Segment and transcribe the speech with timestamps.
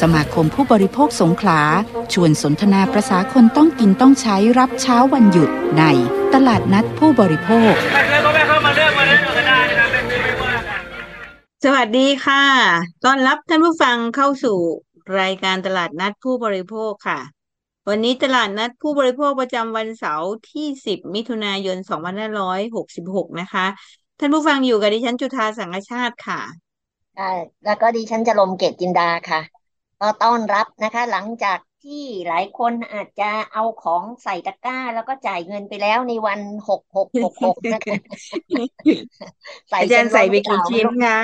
[0.00, 1.60] สมาคมผู้บริโภคสงขลา
[2.12, 5.84] ชวนสนทนาประษาคนต้องกินต้องใช้รับเช้าวันหยุดใน
[6.34, 7.72] ตลาดนัดผู้บริโภค
[11.64, 12.44] สวัสดีค่ะ
[13.04, 14.58] ต้อนรับท่านผู้ฟังเข้าสู่
[15.20, 17.20] รายการตลาดนัดผู้บริโภคค่ะ
[17.88, 21.76] วันนี้ตลาดนัดผู้บริโภคประจำวันเสาร์ที่ 10 มิถุนายน
[22.58, 23.66] 2566 นะคะ
[24.18, 26.40] ท่านผู้ฟังอยู่กับดิฉันจุธาสังกชาติค่ะ
[27.18, 27.32] ค่ะ
[27.64, 29.40] แล้วก็ดิฉันจะลมเกตจินดาค่ะ
[30.02, 37.96] ก็ต้อนรับนะคะ หลังจากที่หลายคนอาจจะเอาของใส่ตะกร้า แล้วก็จ่ายเงินไปแล้วในวันหกหกหกหกนะคะ
[39.70, 41.16] ใส่อาจจารนย์ใส่ล้นไปเปล่ากี่ชิ้นไม่รู้คะ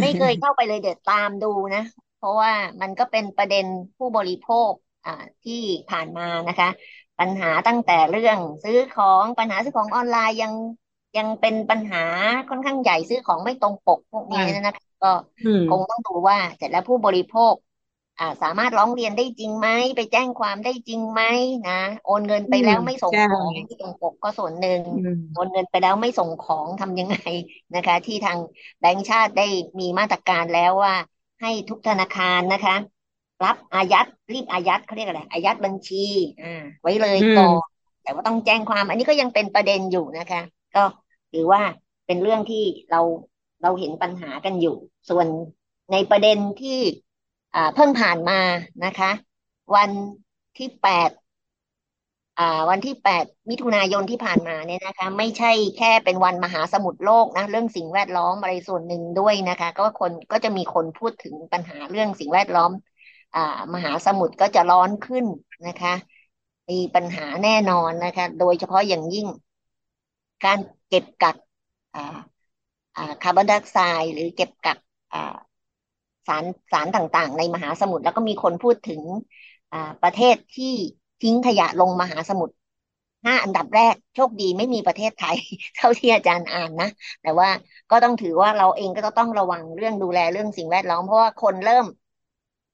[0.00, 1.82] ไม่เคยเข้าไปเลยเดี๋ยวตามดูนะ
[2.16, 3.64] เพราะว่ามันก็เป็นประเด็น
[3.96, 4.72] ผู้บริโภค
[5.04, 5.12] อ่า
[5.44, 5.54] ที่
[5.90, 6.68] ผ่านมานะคะ
[7.18, 10.52] ปัญหาตั้งแต่เรื่องซื้อของปัญหาซื้อของออนไลน์ยัง
[11.16, 12.04] ยังเป็นปัญหา
[12.48, 15.08] ค่อนข้างใหญ่ซื้อของไม่ตรงปกพวกนี้ค่ะนะคะ ก็
[15.44, 17.54] อืมคงต้องดูว่าเสร็จแล้วผู้บริโภค
[18.18, 21.22] อ่าสามารถร้องเรียนได้จริงไหมไปแจ้งความได้จริงไหม
[21.66, 21.72] นะ
[22.02, 27.16] โอนเงินไปอืมแล้วไม่ส่งใช่ของที่ตรงปกก็ส่วนหนึ่งอืมโอนเงินไปแล้วไม่ส่งของทำยังไง
[27.74, 28.38] นะคะ ที่ทาง
[28.80, 29.42] แบงก์ชาติได้
[29.80, 30.94] มีมาตรการแล้วว่า
[31.40, 32.74] ให้ทุกธนาคารนะคะ
[33.44, 35.96] รับอายัดรีบอายัดเขาเรียกอะไรอายัดบัญชี
[36.40, 36.46] อ่า
[36.82, 37.68] ไว้เลยอืมก่อน
[38.02, 40.40] แต่ว่าต้องแจ้งความ อันนี้ก็ยังเป็นประเด็นอยู่นะคะ
[40.74, 40.80] ก็
[41.32, 41.62] ถือว่า
[42.06, 43.00] เป็นเรื่องที่เรา
[43.62, 44.76] เราเห็นปัญหากันอยู่
[45.08, 45.28] ส่วน
[45.92, 46.78] ในประเด็นที่
[47.74, 48.40] เพิ่งผ่านมา
[48.84, 49.10] นะคะ
[49.74, 49.90] วัน
[50.58, 51.10] ที่แปด
[52.70, 62.72] วันที่แปดมิถุนายนที่ผ่านมาเนี่ยนะคะ ไม่ใช่แค่เป็นวันมหาสมุทรโลกนะเรื่องสิ่งแวดล้อมอะไรส่วนหนึ่งด้วยนะคะ ก็คนก็จะมีคนพูดถึงปัญหาเรื่องสิ่งแวดล้อม
[63.34, 63.36] อ
[63.74, 65.24] มหาสมุทรก็จะร้อนขึ้น
[65.66, 65.94] นะคะ
[66.70, 69.26] มีปัญหาแน่นอนนะคะ โดยเฉพาะอย่างยิ่ง
[70.44, 70.58] การ
[70.88, 71.36] เก็บกัก
[71.94, 72.00] อ่า
[73.22, 74.78] คาร์บอนไดออกไซด์หรือเก็บกัก
[76.26, 79.02] สารสารต่างๆ ในมหาสมุทรแล้วก็มีคนพูดถึง
[80.02, 80.74] ประเทศที่
[81.22, 82.54] ทิ้งขยะลงมหาสมุทร
[83.24, 85.36] ห้าอันดับแรกโชคดีไม่มีประเทศไทย
[85.76, 86.88] เท่าที่อาจารย์อ่านนะ
[87.22, 87.48] แต่ว่า
[87.90, 91.86] ก็ต้องถือว่าเราเองก็ต้องระวังเรื่องดูแลเรื่องสิ่งแวดล้อม เพราะว่าคนเริ่ม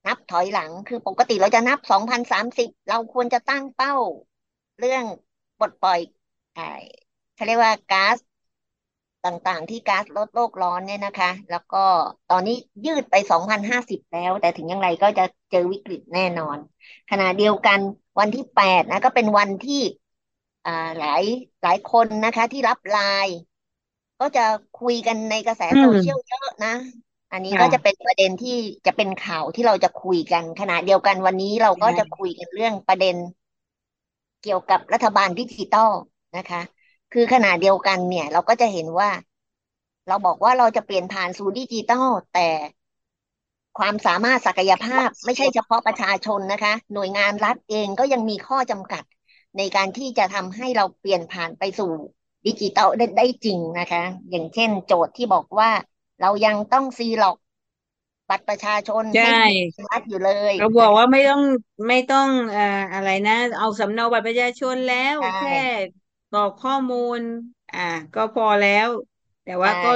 [0.07, 3.95] นับถอยหลังคือปกติเราจะนับสองพันสามสิบเราควรจะตั้งเป้า
[4.79, 5.05] เรื่อง
[5.59, 6.01] ปลดปล่อย
[6.55, 6.63] ไอ้
[7.35, 8.19] เขาเรียกว่าก๊าซ
[9.25, 11.79] ต่างๆ ที่ก๊าซลดโลกร้อนเนี่ยนะคะ แล้วก็
[12.29, 12.53] ตอนนี้
[12.85, 16.59] ยืดไป 2050 แล้ว แต่ถึงอย่างไรก็จะเจอวิกฤตแน่นอน
[17.11, 17.79] ขณะเดียวกัน
[18.19, 19.83] วันที่ 8 นะก็เป็นวันที่
[20.65, 21.23] อ่าหลาย
[21.63, 22.97] หลายคนนะคะ ที่รับไล
[23.27, 23.35] น์
[24.19, 24.41] ก็จะ
[24.75, 26.75] คุยกันในกระแสอือโซเชียลเยอะนะ
[27.33, 28.51] อันนี้ค่ะก็จะเป็นประเด็นที่
[28.87, 33.17] จะเป็นข่าวที่เราจะคุยกัน ขณะเดียวกันวันนี้เราก็ใช่จะคุยกันเรื่องประเด็น
[34.41, 35.91] เกี่ยวกับรัฐบาลดิจิตอล
[36.37, 36.61] นะคะ
[37.13, 39.11] คือขณะเดียวกันเนี่ย เราก็จะเห็นว่า
[40.07, 42.49] เราบอกว่าเราจะเปลี่ยนผ่านสู่ดิจิตอลแต่
[43.79, 49.03] ความสามารถศักยภาพไม่ใช่เฉพาะประชาชนนะคะ หน่วยงานรัฐเองก็ยังมีข้อจำกัด
[49.57, 51.91] ในการที่จะทำให้เราเปลี่ยนผ่านไปสู่
[52.47, 55.71] ดิจิตอลได้ได้จริงนะคะ อย่างเช่น โจทย์ที่บอกว่า
[56.21, 57.37] เรายังต้องซีล็อก
[58.29, 61.41] บัตรประชาชนใช่ให้ทะเบียนรัฐอยู่เลยเราบอนะกคะว่าไม่ต้อง
[61.89, 65.51] ไม่ต้องเอ่ออะไรนะ เอาสำเนาบัตรประชาชนแล้วใช่แค่
[66.31, 67.21] กรอกข้อมูล
[67.73, 67.79] อ่า
[68.15, 68.89] ก็พอแล้ว
[69.43, 69.89] แต่ว่าใช่ก็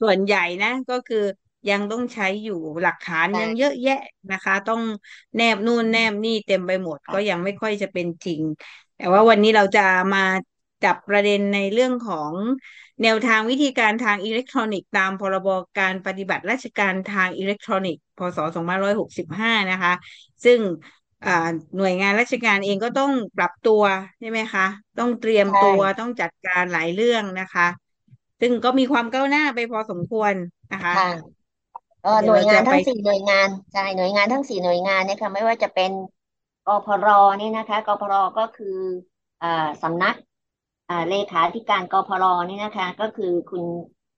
[0.00, 1.16] ส่วนใหญ่นะ ก็คือ
[1.68, 3.92] ยังต้องใช้อยู่หลักฐานใช่ยังเยอะแยะ
[4.30, 4.80] นะคะ ต้อง
[5.36, 8.42] แนบนู่นแนบนี่เต็มไปหมดก็ค่ะยังไม่ค่อยจะเป็นจริง
[8.96, 9.80] แต่ว่าวันนี้เราจะ
[10.12, 10.20] มา
[10.82, 12.34] จับประเด็นในเรื่องของ
[13.02, 15.48] แนวทางวิธีการทางอิเล็กทรอนิกส์ตามพรบ
[15.78, 19.92] การปฏิบัติราชการทางอิเล็กทรอนิกส์ พศ 2565 นะคะ
[20.44, 20.99] ซึ่งอ่า
[21.76, 23.82] หน่วยงานราชการเองก็ต้องปรับตัว
[24.18, 24.62] ใช่ไหมคะ
[24.96, 27.64] ต้องเตรียมใช่ตัวต้องจัดการหลายเรื่องนะคะ
[28.40, 30.34] ซึ่งก็มีความก้าวหน้าไปพอสมควร
[30.72, 31.08] นะคะค่ะ
[32.04, 35.90] ก็หเดี๋ยวน่วยเรางาจะนไปทั้งสี่หน่วยงานใช่หน่วยงานทั้งสี่หน่วยงานเนี่ยค่ะไม่ว่าจะเป็น
[36.66, 37.08] กพร
[37.40, 38.78] นี่นะคะกพรก็คือ
[39.42, 39.48] อ่า
[39.82, 40.14] สำนัก
[40.88, 43.62] อ่าเลขาธิการกพรนี่นะคะ ก็คือคุณ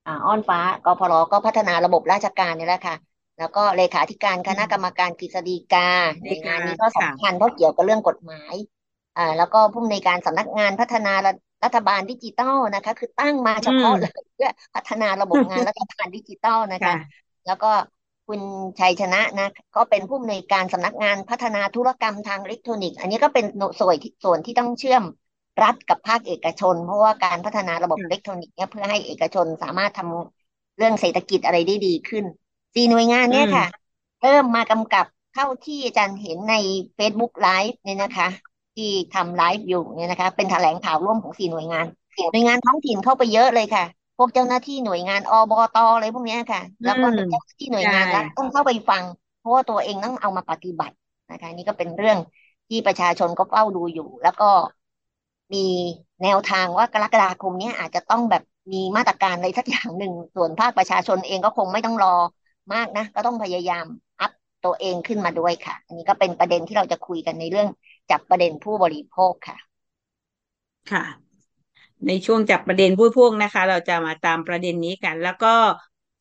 [0.06, 2.96] อ่าอ้อนฟ้ากพรก็พัฒนาระบบราชการนี่แหละค่ะ
[3.38, 5.80] แล้วก็เลขาธิการคณะกรรมการกฤษฎีกา
[6.22, 8.54] หน่วยงานนี้ก็ค่ะสำคัญเพราะเกี่ยวกับเรื่องกฎหมาย
[9.16, 11.30] อ่าแล้วก็ผู้อำนวยการสำนักงานพัฒนาระ
[11.64, 17.70] รัฐบาลดิจิทัลนะคะ คือตั้งมาเฉอืมพาะเลยเพื่อพัฒนาระบบงานรัฐบาลดิจิทัลนะคะค่ะแล้วก็
[18.26, 18.40] คุณ
[18.78, 23.44] ชัยชนะนะ ก็เป็นผู้อำนวยการสำนักงานพัฒนาธุรกรรมทางอิเล็กทรอนิกส์ อันนี้ก็เป็น
[23.80, 25.02] ส่วนที่ส่วนที่ต้องเชื่อม
[25.62, 32.24] รัฐกับภาคเอกชน เพราะว่าการพัฒนาระบบค่ะอิเล็กทรอนิกส์เนี่ยเพื่อให้เอกชนสามารถทำเรื่องเศรษฐกิจอะไรได้ดีขึ้น
[32.74, 33.64] สี่หน่วยงานอืเนี่ยม ค่ะ
[34.20, 36.54] เริ่มมากำกับเท่าที่อาจารย์เห็นใน
[36.98, 38.28] Facebook Live เนี่ยนะคะ
[38.74, 38.84] ที่
[39.14, 41.86] ทำไลฟ์อยู่เนี่ยนะคะ เป็นแถลงข่าวร่วมของสี่หน่วยงาน
[42.30, 43.84] หน่วยงานท้องถิ่นเข้าไปเยอะเลยค่ะ
[44.14, 49.04] โพวกเจ้าหน้าที่หน่วยงานอบตอะไรพวกเนี้ยค่ะแล้วก็อืมเจ้าหน้าที่หน่วยใช่งานรัฐต้องเข้าไปฟัง
[49.38, 50.94] เพราะว่าตัวเองต้องเอามาปฏิบัติ
[51.30, 52.18] นะคะ นี่ก็เป็นเรื่อง
[52.68, 54.50] ที่ประชาชนก็เฝ้าดูอยู่ แล้วก็
[55.52, 55.58] มี
[56.22, 58.42] แนวทางว่ากรกฎาคมเนี้ยอาจจะต้องแบบ
[58.72, 62.08] มีมาตรการอะไรสักอย่างหนึ่งส่วนภาคประชาชนเองก็คงไม่ต้องรอ
[62.74, 63.86] มากนะ ก็ต้องพยายาม
[64.20, 64.32] อัพ
[64.64, 67.68] ตัวเองขึ้นมาด้วยค่ะ อันนี้ก็เป็นประเด็นที่เราจะคุยกันในเรื่อง
[68.10, 69.58] จับประเด็นผู้บริโภคค่ะ
[70.92, 71.04] ค่ะ
[72.08, 75.54] ในช่วงจับประเด็นผู้บริโภคนะคะ เราจะมาตามประเด็นนี้กัน แล้วก็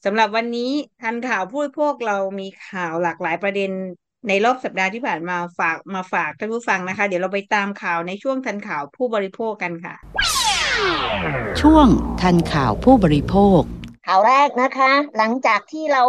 [0.05, 0.71] สำหรับวันนี้
[1.01, 3.71] ทันข่าวผู้บริโภคเรามีข่าวหลากหลายประเด็น
[4.27, 9.95] ในรอบสัปดาห์ที่ผ่านมาฝากมาฝากท่านผู้ฟังนะคะ เดี๋ยวเราไปตามข่าวในช่วงทันข่าวผู้บริโภคกันค่ะ
[11.61, 11.87] ช่วง
[12.21, 13.61] ทันข่าวผู้บริโภค
[14.07, 16.03] ข่าวแรกนะคะ หลังจากที่เรา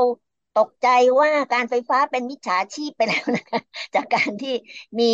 [0.55, 0.89] ตกใจ
[1.21, 3.61] ว่าการไฟฟ้าเป็นมิจฉาชีพไปแล้วนะคะ
[3.95, 4.55] จากการที่
[4.99, 5.05] มี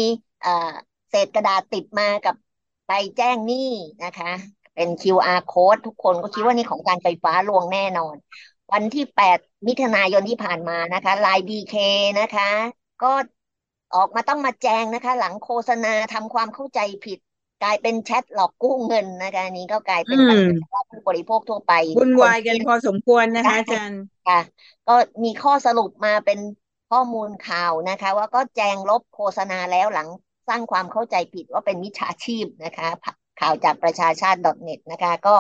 [1.09, 2.35] เศษกระดาษติดมากับ
[2.87, 3.71] ใบแจ้งหนี้
[4.05, 4.33] นะคะ
[4.75, 8.17] เป็น QR code ทุกคนก็คิดว่านี่ของการไฟฟ้าลวงแน่นอน
[8.73, 11.75] วันที่ 8 มิถุนายนที่ผ่านมานะคะไลน์ BK
[12.21, 12.51] นะคะ
[13.03, 13.13] ก็
[13.95, 17.19] ออกมาต้องมาแจงนะคะ หลังโฆษณาทำความเข้าใจผิด
[17.63, 24.41] กลายเป็นแชทหลอกกู้เงินนะคะอันนี้ก็กลายเป็นอืมปัญหาต่อผู้บริโภคทั่วไปวุ่นคนวายกันที่พอสมควรนะคะอาจารย์ค่ะ
[24.89, 24.95] ก็
[25.25, 26.39] มีข้อสรุปมาเป็น
[26.91, 30.09] ข้อมูลข่าวนะคะ ว่าก็แจงลบโฆษณาแล้วหลัง
[30.49, 32.89] สร้างความเข้าใจผิดว่าเป็นมิจฉาชีพนะคะ
[33.41, 35.35] ข่าวจากประชาชาติ .net นะคะ ก็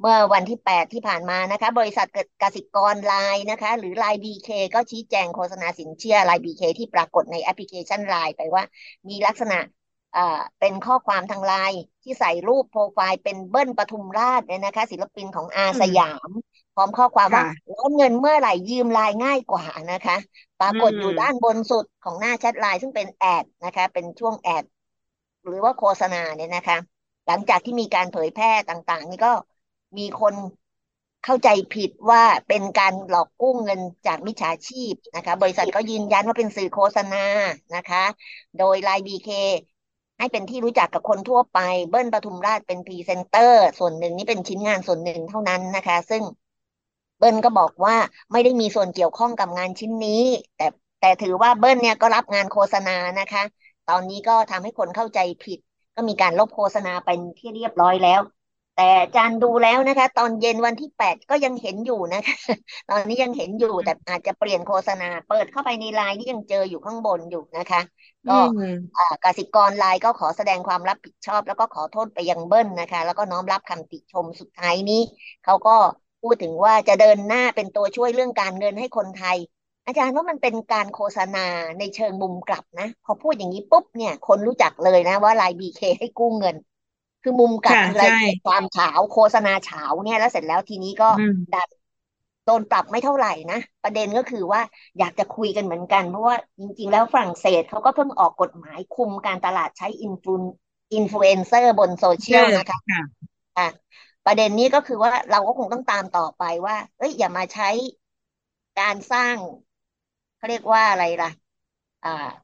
[0.00, 2.06] เมื่อวันที่ 8 ที่ผ่านมานะคะ บริษัท
[2.42, 8.62] กสิกรไลน์นะคะ หรือ Line BK ก็ชี้แจงโฆษณาสินเชื่อ Line BK ที่ปรากฏในแอปพลิเคชัน Line ไปว่า
[9.08, 9.77] มีลักษณะอ่า
[10.58, 16.30] เป็นข้อความทางไลน์ที่ใส่รูปโปรไฟล์เป็นเบิ้ลปทุมราชเนี่ยนะคะ ศิลปินของอาร์สยาม
[16.74, 20.16] พร้อมข้อความว่าค่ะร้อนเงินเมื่อไหร่ยืมไลน์ง่ายกว่านะคะ
[20.58, 24.64] ปรากฏอืมอยู่ด้านบนสุดของหน้าแชทไลน์ซึ่งเป็น ad นะคะ เป็นช่วง ad
[25.44, 26.78] หรือว่าโฆษณาเนี่ยนะคะ
[27.26, 29.32] หลังจากที่มีการเผยแพร่ต่างๆ นี่ก็
[29.98, 30.34] มีคน
[31.24, 37.16] เข้าใจผิดว่าเป็นการหลอกกู้เงินจากมิจฉาชีพนะคะ บริษัทก็ยืนยันว่าเป็นสื่อโฆษณา
[37.76, 38.04] นะคะ
[38.58, 39.28] โดย Line BK
[40.18, 46.22] ให้เป็นที่รู้จักกับคนทั่วไป เบิ้ลปทุมราชเป็นพรีเซนเตอร์ ส่วนหนึ่งนี่เป็นชิ้นงานส่วนหนึ่งเท่านั้นนะคะ ซึ่ง
[47.18, 47.94] เบิ้ลก็บอกว่า
[48.32, 50.22] ไม่ได้มีส่วนเกี่ยวข้องกับงานชิ้นนี้
[50.56, 50.66] แต่
[51.00, 53.42] แต่ถือว่าเบิ้ลเนี่ยก็รับงานโฆษณานะคะ
[53.86, 55.58] ตอนนี้ก็ทำให้คนเข้าใจผิด
[55.94, 58.20] ก็มีการลบโฆษณาเป็นที่เรียบร้อยแล้ว
[58.78, 62.34] แต่อาจารย์ดูแล้วนะคะ ตอนเย็นวันที่แปดก็ยังเห็นอยู่นะคะ
[62.88, 67.80] ตอนนี้ยังเห็นอยู่แต่อาจจะเปลี่ยนโฆษณา เปิดเข้าไปในไลน์ที่ยังเจออยู่ข้างบนอยู่นะคะ
[68.24, 68.38] อืก็
[68.68, 75.00] มอ่ากสิกรไลน์ก็ขอแสดงความรับผิดชอบ แล้วก็ขอโทษไปยังเบิ้ลนะคะ แล้วก็น้อมรับคำติชมสุดท้ายนี้
[75.44, 75.76] เขาก็
[76.22, 79.38] พูดถึงว่าจะเดินหน้าเป็นตัวช่วยเรื่องการเงินให้คนไทย
[79.86, 81.46] อาจารย์ว่ามันเป็นการโฆษณา
[81.78, 86.56] ในเชิงมุมกลับนะ พอพูดอย่างนี้ปุ๊บเนี่ย คนรู้จักเลยนะว่าไลน์บีเคให้กู้เงิน
[87.28, 91.68] คือมุมกลับค่ะคืออะไรใช่ความเฉาโฆษณาเฉาเนี่ยแล้วเสร็จแล้วทีนี้ก็อืมดัน
[92.44, 94.60] โดนปรับไม่เท่าไหร่นะประเด็นก็คือว่า
[94.98, 100.32] อยากจะคุยกันเหมือนกัน เพราะว่าจริง ๆ แล้วฝรั่งเศสเขาก็เพิ่งออกกฎหมายคุมการตลาดใช้อินฟลู
[100.94, 103.28] อินฟลูเอนเซอร์บนโซเชียลนะคะค่ะ
[103.58, 103.68] อะ
[104.26, 107.70] ประเด็นนี้ก็คือว่าเราก็คงต้องตามต่อไปว่า เอ้ยอย่ามาใช้
[108.78, 109.36] การสร้าง
[110.36, 111.47] เขาเรียกว่าอะไรล่ะอ่า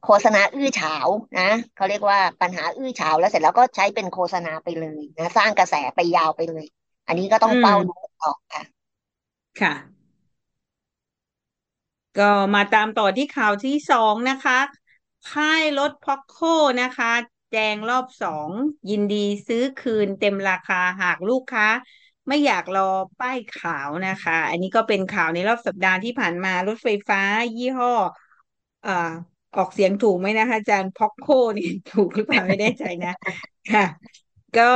[0.01, 1.43] โฆษณาอื้อฉาวนะ
[1.75, 6.65] เขาเรียกว่าปัญหาอื้อฉาวแล้วเสร็จแล้วก็ใช้เป็นโฆษณาไปเลยนะสร้างกระแสไปยาวไปเลย
[7.07, 8.61] อันนี้ก็ต้องเฝ้าดูต่อค่ะ
[9.59, 10.05] ค่ะ
[12.15, 12.23] ก็
[12.53, 14.59] มาตามต่อที่ข่าวที่สองนะคะ
[15.31, 16.31] ค่ายรถพ็อกโค
[16.81, 17.11] นะคะ
[17.51, 18.51] แจงรอบสอง
[18.89, 21.67] ยินดีซื้อคืนเต็มราคาหากลูกค้า
[22.27, 22.81] ไม่อยากรอ
[23.19, 27.19] ป้ายขาวนะคะ อันนี้ก็เป็นข่าวในรอบสัปดาห์ที่ผ่านมารถไฟฟ้า
[27.57, 27.91] ยี่ห้อ
[28.81, 28.91] เอ่อ
[29.57, 33.13] ออกเสียงถูกไหมนะคะอาจารย์พ็อกโคนี่ถูกหรือเปล่าไม่แน่ใจนะ
[33.73, 33.85] ค่ะ
[34.57, 34.69] ก็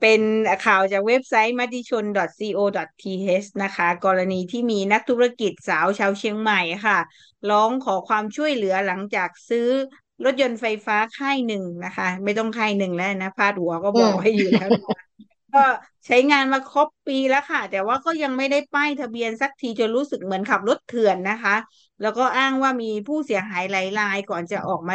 [0.00, 0.20] เป็น
[0.66, 2.04] ข่าวจากเว็บไซต์มติชน
[2.38, 6.98] .co.th นะคะ กรณีที่มีนักธุรกิจสาวชาวเชียงใหม่ค่ะ
[7.50, 9.68] ร้องขอความช่วยเหลือหลังจากซื้อ
[10.24, 14.68] รถยนต์ไฟฟ้าค่ายหนึ่งนะคะ ไม่ต้องค่ายหนึ่งแล้วนะพาดหัวก็บอกอืมไว้อยู่แล้ว
[15.54, 15.64] ก็
[16.06, 21.54] ใช้งานมาครบปีแล้วค่ะ แต่ว่าก็ยังไม่ได้ป้ายทะเบียนสักทีจนรู้สึกเหมือนขับรถเถื่อนนะคะ
[22.02, 24.94] แล้วก็อ้างว่ามีผู้เสียหายหลายราย ก่อนจะออกมา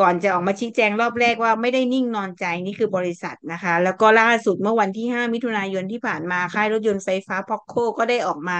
[0.00, 8.58] ก่อนจะออกมาชี้แจงรอบแรกว่าไม่ได้นิ่งนอนใจนี่คือบริษัทนะคะ แล้วก็ล่าสุดเมื่อวันที่ 5 มิถุนายนที่ผ่านมาค่ายรถยนต์ไฟฟ้าพ็อกโคก็ได้ออกมา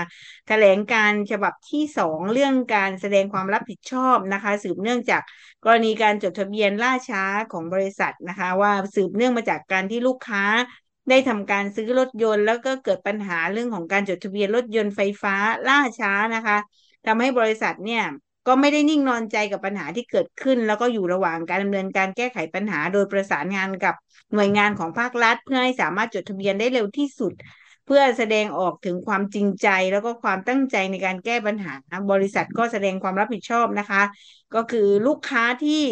[0.48, 5.22] แถลงการฉบับที่ 2 เรื่องการแสดงความรับผิดชอบนะคะ สืบเนื่องจาก
[5.64, 10.44] กรณีการจดทะเบียนล่าช้าของบริษัทนะคะ ว่าสืบเนื่องมาจากการที่ลูกค้า
[11.10, 15.34] ได้ทำการซื้อรถยนต์ แล้วก็เกิดปัญหาเรื่องของการจดทะเบียนรถยนต์ไฟฟ้า
[15.68, 16.58] ล่าช้านะคะ
[17.06, 18.04] ทำให้บริษัทเนี่ย
[18.46, 23.94] ก็ไม่ได้นิ่งนอนใจกับปัญหาที่เกิดขึ้น แล้วก็อยู่ระหว่างการดำเนินการแก้ไขปัญหา โดยประสานงานกับ
[24.34, 27.32] หน่วยงานของภาครัฐ เพื่อให้สามารถจดทะเบียนได้เร็วที่สุด
[27.86, 31.72] เพื่อแสดงออกถึงความจริงใจ แล้วก็ความตั้งใจในการแก้ปัญหา
[32.10, 34.02] บริษัทก็แสดงความรับผิดชอบนะคะ
[34.54, 35.82] ก็คือลูกค้าที่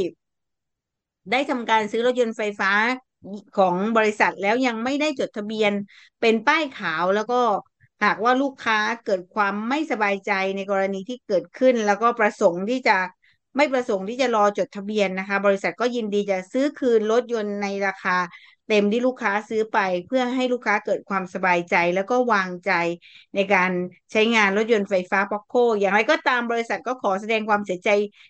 [1.30, 2.72] ได้ทำการซื้อรถยนต์ไฟฟ้า
[3.58, 5.72] ของบริษัทแล้วยังไม่ได้จดทะเบียน
[6.20, 7.40] เป็นป้ายขาวแล้วก็
[8.02, 12.96] หากว่าลูกค้าเกิดความไม่สบายใจในกรณีที่เกิดขึ้น แล้วก็ประสงค์ที่จะ
[13.56, 18.16] ไม่ประสงค์ที่จะรอจดทะเบียนนะคะ บริษัทก็ยินดีจะซื้อคืนรถยนต์ในราคา
[18.68, 22.72] เต็มที่ลูกค้าซื้อไป เพื่อให้ลูกค้าเกิดความสบายใจ แล้วก็วางใจ
[23.34, 23.70] ในการ
[24.12, 27.88] ใช้งานรถยนต์ไฟฟ้าพ็อกโค อย่างไรก็ตามบริษัทก็ขอแสดงความเสียใจ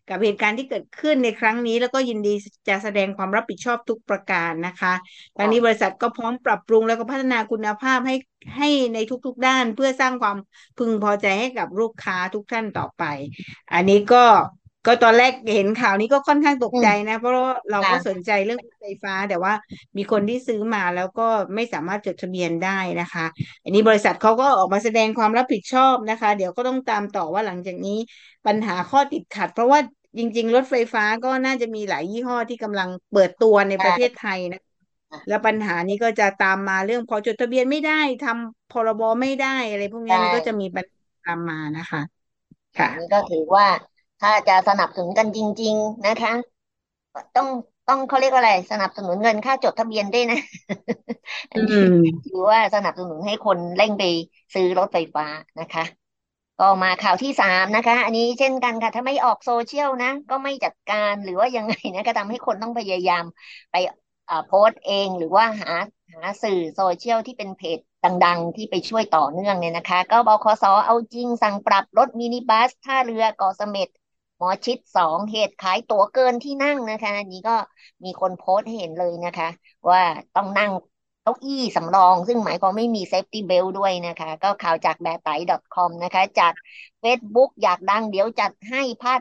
[0.08, 2.34] กับเหตุการณ์ที่เกิดขึ้นในครั้งนี้ แล้วก็ยินดี
[2.68, 4.92] จะแสดงความรับผิดชอบทุกประการนะคะ
[5.36, 8.14] ทางนี้บริษัทก็พร้อมปรับปรุงแล้วก็พัฒนาคุณภาพให้
[8.56, 10.36] ให้ในทุกๆด้าน เพื่อสร้างความ
[10.78, 13.02] พึงพอใจให้กับลูกค้าทุกท่านต่อไป
[13.72, 14.24] อันนี้ก็
[14.86, 17.32] ก็ตอนแรกเห็นข่าวนี้ก็ค่อนข้างตกใจนะ เพราะ
[17.70, 19.52] เราก็สนใจเรื่องไฟฟ้า แต่ว่า
[19.96, 21.22] มีคนที่ซื้อมาแล้วก็
[21.54, 23.24] ไม่สามารถจดทะเบียนได้นะคะ
[23.64, 27.98] อันนี้บริษัทเขาก็ออกมาแสดงความรับผิดชอบนะคะ เดี๋ยวก็ต้องตามต่อว่าหลังจากนี้
[28.46, 29.80] ปัญหาข้อติดขัด เพราะว่า
[30.18, 34.60] จริง ๆ รถไฟฟ้าก็น่าจะมีหลายยี่ห้อที่กำลังเปิดตัวในประเทศไทยนะ
[35.28, 42.00] แล้วปัญหานี้ก็จะตามมาเรื่องพอจดทะเบียนไม่ได้ทำพรบไม่ได้อะไรพวกนี้ก็จะมีปัญหาตามมานะคะ
[42.78, 43.66] ค่ะนี่ก็ถือว่า
[44.22, 46.32] ถ้าจะสนับสนุนกันจริง ๆ นะคะ
[47.36, 47.48] ต้อง
[47.88, 50.38] ต้องเขาเรียกว่าอะไร สนับสนุนเงินค่าจดทะเบียนด้วยนะ
[51.52, 51.76] อันนี้
[52.24, 54.02] ถือว่าสนับสนุนให้คนเร่งไป
[54.54, 55.26] ซื้อรถไฟฟ้า
[55.60, 55.84] นะคะ
[56.58, 63.24] ก็มาข่าวที่สามนะคะ อันนี้เช่นกันค่ะ ถ้าไม่ออกโซเชียลนะ ก็ไม่จัดการหรือว่ายังไงนะก็ทำให้คนต้องพยายาม
[63.70, 63.76] ไป
[64.46, 65.72] โพสต์เองหรือว่าหา
[66.12, 74.01] หาสื่อโซเชียลที่เป็นเพจดังๆ ที่ไปช่วยต่อเนื่องเนี่ยนะคะ ก็บคสเอาจริงสั่งปรับรถมินิบัส ท่าเรือเกาะเสม็ดห
[74.42, 77.56] มอชิตสองเหตุขายตั๋วเกินที่นั่งนะคะ นี้ก็
[78.04, 79.48] มีคนโพสต์เห็นเลยนะคะ
[79.88, 80.02] ว่า
[80.36, 80.70] ต้องนั่ง
[81.22, 85.28] เก้าอี้สำรอง ซึ่งหมายความไม่มี safety belt ด้วยนะคะ ก็ข่าวจากแบไต
[85.74, 86.52] .com นะคะ จาก
[87.02, 89.20] Facebook อยากดังเดี๋ยวจัดให้ภาค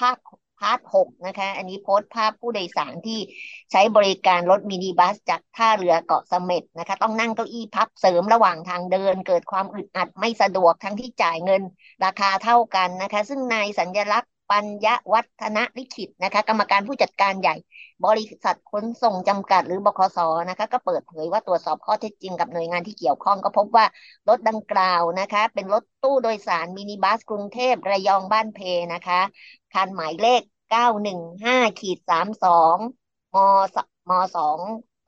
[0.00, 0.16] ภาค
[0.58, 3.20] part หกนะคะ อันนี้โพสต์ภาพผู้โดยสารที่
[3.72, 11.62] ใช้บริการรถมินิบัสจากท่าเรือเกาะเสม็ดนะคะ ต้องนั่งเก้าอี้พับเสริมระหว่างทางเดิน เกิดความอึดอัดไม่สะดวกทั้งที่จ่ายเงิน
[12.04, 17.54] ราคาเท่ากันนะคะ ซึ่งนายสัญลักษณ์ ปัญญวัฒนลิขิตนะคะ กรรมการผู้จัดการใหญ่
[18.06, 23.86] บริษัทขนส่งจำกัดหรือบคสนะคะ ก็เปิดเผยว่าตรวจสอบข้อเท็จจริงกับหน่วยงานที่เกี่ยวข้องก็พบว่า
[24.28, 28.58] รถดังกล่าวนะคะ เป็นรถตู้โดยสารมินิบัสกรุงเทพระยองบ้านเพ
[28.94, 29.20] นะคะ
[29.72, 32.78] คันหมายเลขเก้าหนึ่งห้าขีดสามสอง
[33.34, 33.36] ม
[34.10, 34.58] มสอง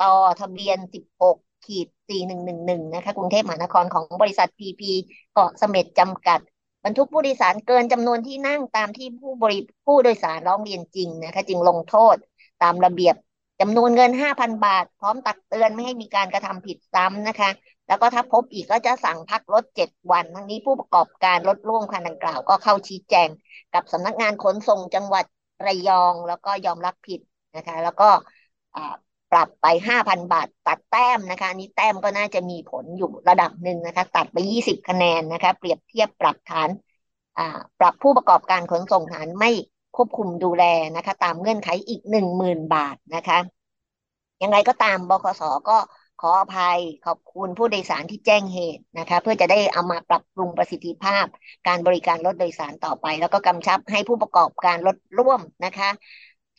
[0.02, 4.92] ต่อทะเบียนสิบหกขีดสี่หนึ่งหนึ่งหนึ่งนะคะ กรุงเทพมหานครของบริษัทพีพี
[5.32, 6.40] เกาะเสม็ดจำกัด
[6.84, 12.16] บรรทุกผู้โดยสารเกินจำนวนที่นั่งตามที่ผู้บริผู้โดยสารร้องเรียนจริงนะคะจึงลงโทษ
[12.62, 13.14] ตามระเบียบ
[13.60, 17.50] จำนวนเงินห้าพันบาท พร้อมตักเตือนไม่ให้มีการกระทำผิดซ้ำนะคะ
[17.86, 23.28] แล้วก็ถ้าพบอีกก็จะสั่งพักรถเจ็ดวัน ทั้งนี้ผู้ประกอบการรถร่วมคันดังกล่าวก็เข้าชี้แจง
[23.74, 25.24] กับสำนักงานขนส่งจังหวัด
[25.66, 27.20] ระยอง แล้วก็ยอมรับผิด
[27.56, 28.08] นะคะ แล้วก็
[29.32, 36.68] ปรับไปห้าพันบาท ตัดแต้มนะคะนี้แต้มก็น่าจะมีผลอยู่ระดับหนึ่งนะคะ ตัดไปยี่สิบคะแนนนะคะ เปรียบเทียบปรับฐาน
[37.80, 39.50] ปรับผู้ประกอบการขนส่งฐานไม่
[39.96, 40.64] ควบคุมดูแล
[40.96, 43.38] นะคะ ตามเงื่อนไขอีกหนึ่งหมื่นบาทนะคะ
[44.42, 45.78] ยังไงก็ตามบคสก็
[46.20, 51.26] ขออภัยขอบคุณผู้โดยสารที่แจ้งเหตุนะคะ เพื่อจะได้เอามาปรับปรุงประสิทธิภาพ
[51.68, 55.90] การบริการรถโดยสารต่อไป แล้วก็กำชับให้ผู้ประกอบการรถร่วมนะคะ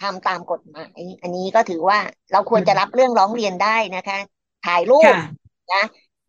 [0.01, 1.99] ทำตามกฎหมาย อันนี้ก็ถือว่า
[2.31, 4.17] เราควรจะรับเรื่องร้องเรียนได้นะคะ
[4.65, 5.15] ถ่ายรูป
[5.73, 5.83] นะ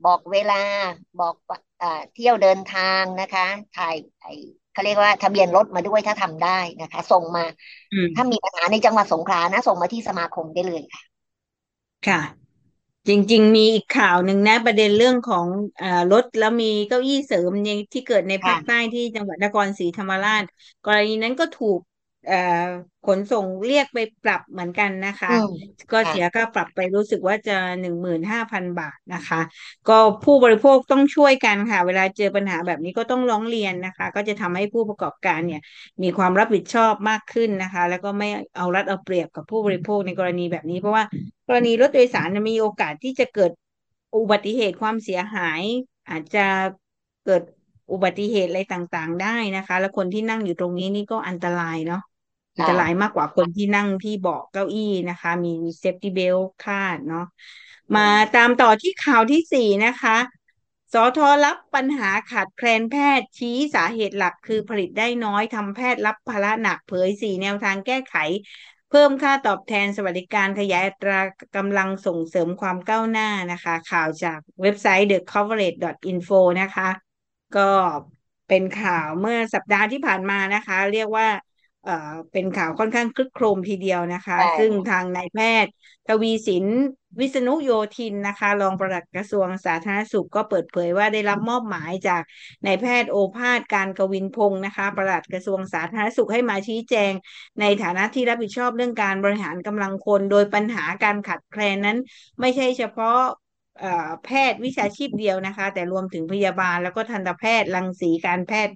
[0.07, 0.55] บอกเวลา
[1.21, 1.35] บอก
[2.15, 3.95] เที่ยวเดินทางนะคะ ถ่าย
[4.73, 7.45] เขาเรียกว่าทะเบียนรถมาด้วยถ้าทำได้นะคะ ส่งมา
[8.15, 11.03] ถ้ามีปัญหาในจังหวัดสงขลานะ ส่งมาที่สมาคมได้เลยค่ะ
[12.07, 12.21] ค่ะ
[13.09, 15.47] จริง ๆ มีอีกข่าวหนึ่งนะ ประเด็นเรื่องของ
[15.83, 17.51] อรถแล้วมีเก้าอี้เสริม
[17.93, 20.45] ที่เกิดในภาคใต้ที่จังหวัดนครศรีธรรมราช
[20.87, 21.81] กรณีนั้นก็ถูก
[23.07, 25.35] ขนส่งเรียกไปปรับเหมือนกันนะคะ
[25.93, 29.41] ก็เสียค่าปรับไปรู้สึกว่าจะหนึ่งหมื่นห้าพันบาทนะคะ
[29.89, 35.61] ก็ผู้บริโภคต้องช่วยกันค่ะ เวลาเจอปัญหาแบบนี้ก็ต้องร้องเรียนนะคะ ก็จะทำให้ผู้ประกอบการเนี่ย
[36.03, 41.05] มีความรับผิดชอบมากขึ้นนะคะ แล้วก็ไม่เอารัดเอาเปรียบกับผู้บริโภคในกรณีแบบนี้ เพราะว่า
[41.49, 43.53] กรณีรถโดยสารมีโอกาสที่จะเกิด
[44.17, 45.63] อุบัติเหตุความเสียหาย
[46.11, 46.47] อาจจะ
[47.25, 47.43] เกิด
[47.93, 52.03] อุบัติเหตุอะไรต่างๆ ได้นะคะ แล้วคนที่นั่งอยู่ตรงนี้นี่ก็อันตรายเนาะ
[52.57, 57.27] อันตรายมากกว่าคนที่นั่งที่เบาะเก้าอี้นะคะ มี safety belt คาดเนาะ
[57.97, 60.17] มาตามต่อที่ข่าวที่สี่นะคะ
[60.93, 68.17] สธรับปัญหาขาดแคลนแพทย์ชี้สาเหตุหลักคือผลิตได้น้อยทำแพทย์รับภาระหนักเผยสี่แนวทางแก้ไข
[68.91, 71.21] เพิ่มค่าตอบแทนสวัสดิการขยายอัตรา
[71.57, 76.89] กำลังส่งเสริมความก้าวหน้านะคะ ข่าวจากเว็บไซต์ thecoverage.info นะคะ
[77.57, 77.71] ก็
[78.49, 81.29] เป็นข่าวเมื่อสัปดาห์ที่ผ่านมานะคะ เรียกว่า
[81.85, 81.93] เอ่อ
[82.33, 85.73] เป็นข่าวค่อนข้างคลึกโครมทีเดียวนะคะ ซึ่งทางนายแพทย์
[86.09, 86.67] ทวีสิน
[87.21, 92.23] วิษณุโยธินนะคะ รองปลัดกระทรวงสาธารณสุขก็เปิดเผยว่าได้รับมอบหมายจาก
[92.67, 97.13] นายแพทย์โอภาสการกวินพงศ์นะคะปลัดกระทรวงสาธารณสุขให้มาชี้แจง
[97.61, 101.99] ในฐานะที่รับผิดชอบเรื่องการบริหารกำลังคน โดยปัญหาการขัดแคลนนั้น
[102.41, 103.19] ไม่ใช่เฉพาะ
[104.25, 108.75] แพทย์วิชาชีพเดียวนะคะ แต่รวมถึงพยาบาลแล้วก็ทันตแพทย์รังสีการแพทย์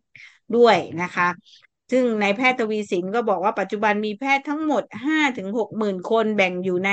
[0.57, 1.29] ด้วยนะคะ
[1.91, 6.91] ซึ่งนายแพทย์ทวีสินก็บอกว่าปัจจุบันมีแพทย์ทั้งหมดห้าถึงหกหมื่นคนแบ่งอยู่ใน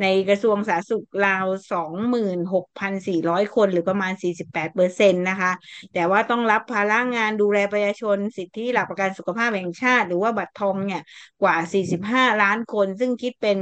[0.00, 5.52] ในกระทรวงสาธารณสุขราวสองหมื่นหกพันสี่ร้อยคนหรือประมาณสี่สิบแปดเปอร์เซ็นต์นะคะ
[5.92, 11.02] แต่ว่าต้องรับภาระงานดูแลประชาชน สิทธิหลักประกันสุขภาพแห่งชาติ หรือว่าบัตรทองเนี่ย
[11.42, 13.58] กว่าสี่สิบห้าล้านคน ซึ่งคิดเป็น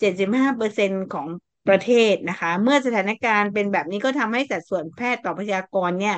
[0.00, 1.28] เจ็ดสิบห้าเปอร์เซ็นของ
[1.68, 6.16] ประเทศนะคะ เมื่อสถานการณ์เป็นแบบนี้ก็ทำให้สัดส่วนแพทย์ต่อประชากรเนี่ย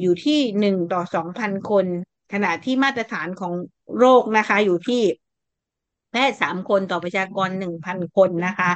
[0.00, 1.86] อยู่ที่หนึ่งต่อสองพันคน
[2.32, 3.52] ขณะที่มาตรฐานของ
[3.98, 5.02] โรคนะคะ อยู่ที่
[6.12, 8.70] แพทย์สามคนต่อประชากรหนึ่งพันคนนะคะ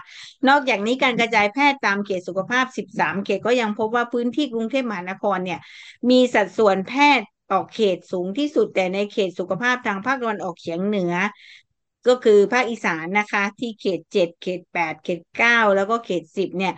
[0.48, 5.60] นอกจากนี้การกระจายแพทย์ตามเขตสุขภาพสิบสามเขตก็ยังพบว่าพื้นที่กรุงเทพมหานครเนี่ย
[6.10, 11.14] มีสัดส่วนแพทย์ต่อเขตสูงที่สุด แต่ในเขตสุขภาพทางภาคตะวันออกเฉียงเหนือ
[12.06, 16.74] ก็คือภาคอีสานนะคะ ที่เขตเจ็ดเขตแปดเขตเก้าแล้วก็เขตสิบเนี่ย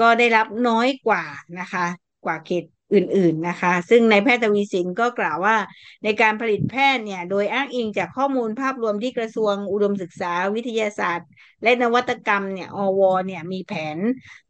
[0.00, 1.24] ก็ได้รับน้อยกว่า
[1.58, 1.86] นะคะ
[2.24, 5.56] กว่าเขต อื่นๆนะคะ ซึ่งในแพทย์ทวีสินก็กล่าวว่า
[6.04, 11.28] ในการผลิตแพทย์เนี่ย โดยอ้างอิงจากข้อมูลภาพรวมที่กระทรวงอุดมศึกษาวิทยาศาสตร์
[11.62, 13.98] และนวัตกรรมเนี่ยอวเนี่ยมีแผน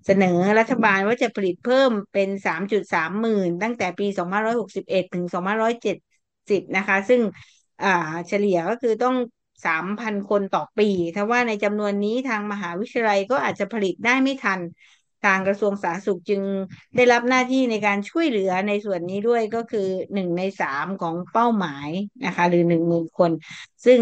[0.06, 4.06] เสนอรัฐบาลว่าจะผลิตเพิ่มเป็น 3.3 หมื่น ตั้งแต่ปี
[4.58, 7.20] 2561 ถึง 2570 นะคะ ซึ่ง
[7.84, 9.16] อ่าเฉลี่ยก็คือต้อง
[9.66, 14.60] 3,000คนต่อปีถ้าว่าในจำนวนนี้ทางมหาวิทยาลัยก็อาจจะผลิตได้ไม่ทัน
[15.24, 16.42] ทางกระทรวงสาธารณสุขจึง
[16.96, 21.88] ได้รับหน้าที่ในการช่วยเหลือในส่วนนี้ด้วยก็คือหนึ่งในสามของเป้าหมาย
[22.24, 23.30] นะคะ หรือหนึ่งหมื่นคน
[23.84, 24.00] ซึ่ง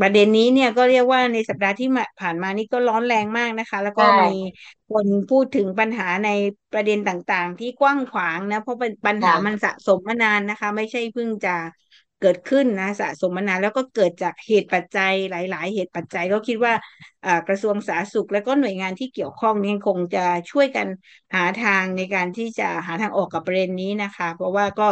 [0.00, 1.88] ประเด็นนี้เนี่ยก็เรียกว่าในสัปดาห์ที่
[2.20, 4.28] ผ่านมานี่ก็ร้อนแรงมากนะคะ แล้วก็มี
[4.90, 6.28] คนพูดถึงปัญหาใน
[6.72, 11.54] ประเด็นต่างๆ ที่กว้างขวางนะ เพราะปัญหามันสะสมมานานนะคะ ไม่ใช่เพิ่งจะ
[12.24, 16.72] เกิดขึ้นนะสะสมมานานแล้วก็เกิดจากเหตุปัจจัยหลาย ๆ เหตุปัจจัยก็คิดว่า
[17.48, 20.86] กระทรวงสาธารณสุข และก็หน่วยงานที่เกี่ยวข้องนี่คงจะช่วยกัน
[21.34, 24.88] หาทางในการที่จะหาทางออกกับประเด็นนี้นะคะ เพราะว่าก็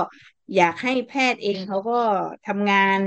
[0.57, 2.01] อยากให้แพทย์เองเขาก็
[2.47, 2.99] ทำงาน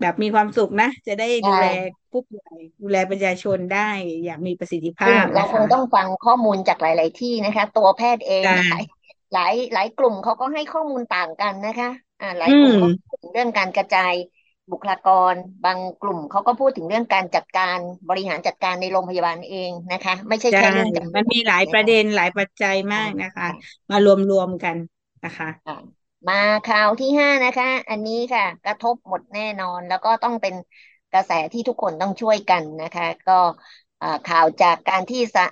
[0.00, 1.66] แบบมีความสุขนะ จะได้ดูแล
[2.10, 3.90] ผู้ป่วยดูแลประชาชนได้
[4.24, 8.44] อย่างมีประสิทธิภาพเราคงต้องฟังข้อมูลจากหลาย ๆ ที่นะคะ ตัวแพทย์เอง
[9.34, 14.14] หลายหลายกลุ่มเขาก็ให้ข้อมูลต่างกันนะคะ อ่าหลายกลุ่มก็พูดถึงเรื่องการกระจาย
[14.70, 17.78] บุคลากร บางกลุ่มเขาก็พูดถึงเรื่องการจัดการ
[18.08, 23.48] บริหารจัดการในโรงพยาบาลเองนะคะ ไม่ใช่แค่เรื่องมันมีหลายประเด็นหลายปัจจัยมากนะคะ
[23.90, 24.76] มารวมรวมกัน
[25.24, 25.48] นะคะ
[26.28, 30.54] มาข่าวที่ห้านะคะ อันนี้ค่ะ กระทบหมดแน่นอนแล้วก็ต้องเป็น
[31.12, 33.32] กระแสที่ทุกคนต้องช่วยกันนะคะ ก็
[34.24, 35.48] ข่าวจากการที่สห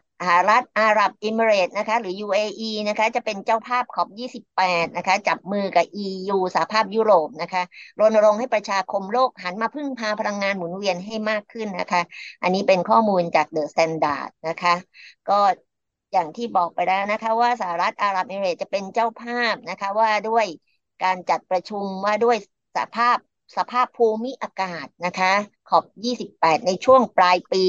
[0.48, 7.62] รัฐอาหรับเอมิเรตส์นะคะหรือ UAE นะคะจะเป็นเจ้าภาพ COP 28 นะคะจับมือกับ EU สหภาพยุโรปนะคะ
[7.98, 12.02] รณรงค์ให้ประชาคมโลกหันมาพึ่งพาพลังงานหมุนเวียนให้มากขึ้นนะคะ
[12.42, 14.74] อันนี้เป็นข้อมูลจากเดอะสแตนดาร์ดนะคะ
[15.28, 15.38] ก็
[16.12, 20.46] อย่างที่บอกไปแล้วนะคะ ว่าสหรัฐอาหรับเอมิเรตส์จะเป็นเจ้าภาพนะคะว่าด้วย
[21.02, 22.36] การจัดประชุมว่าด้วย
[22.76, 23.16] สภาพ
[23.54, 25.32] สภาพภูมิอากาศนะคะ
[25.68, 27.62] COP 28 ในช่วงปลายปี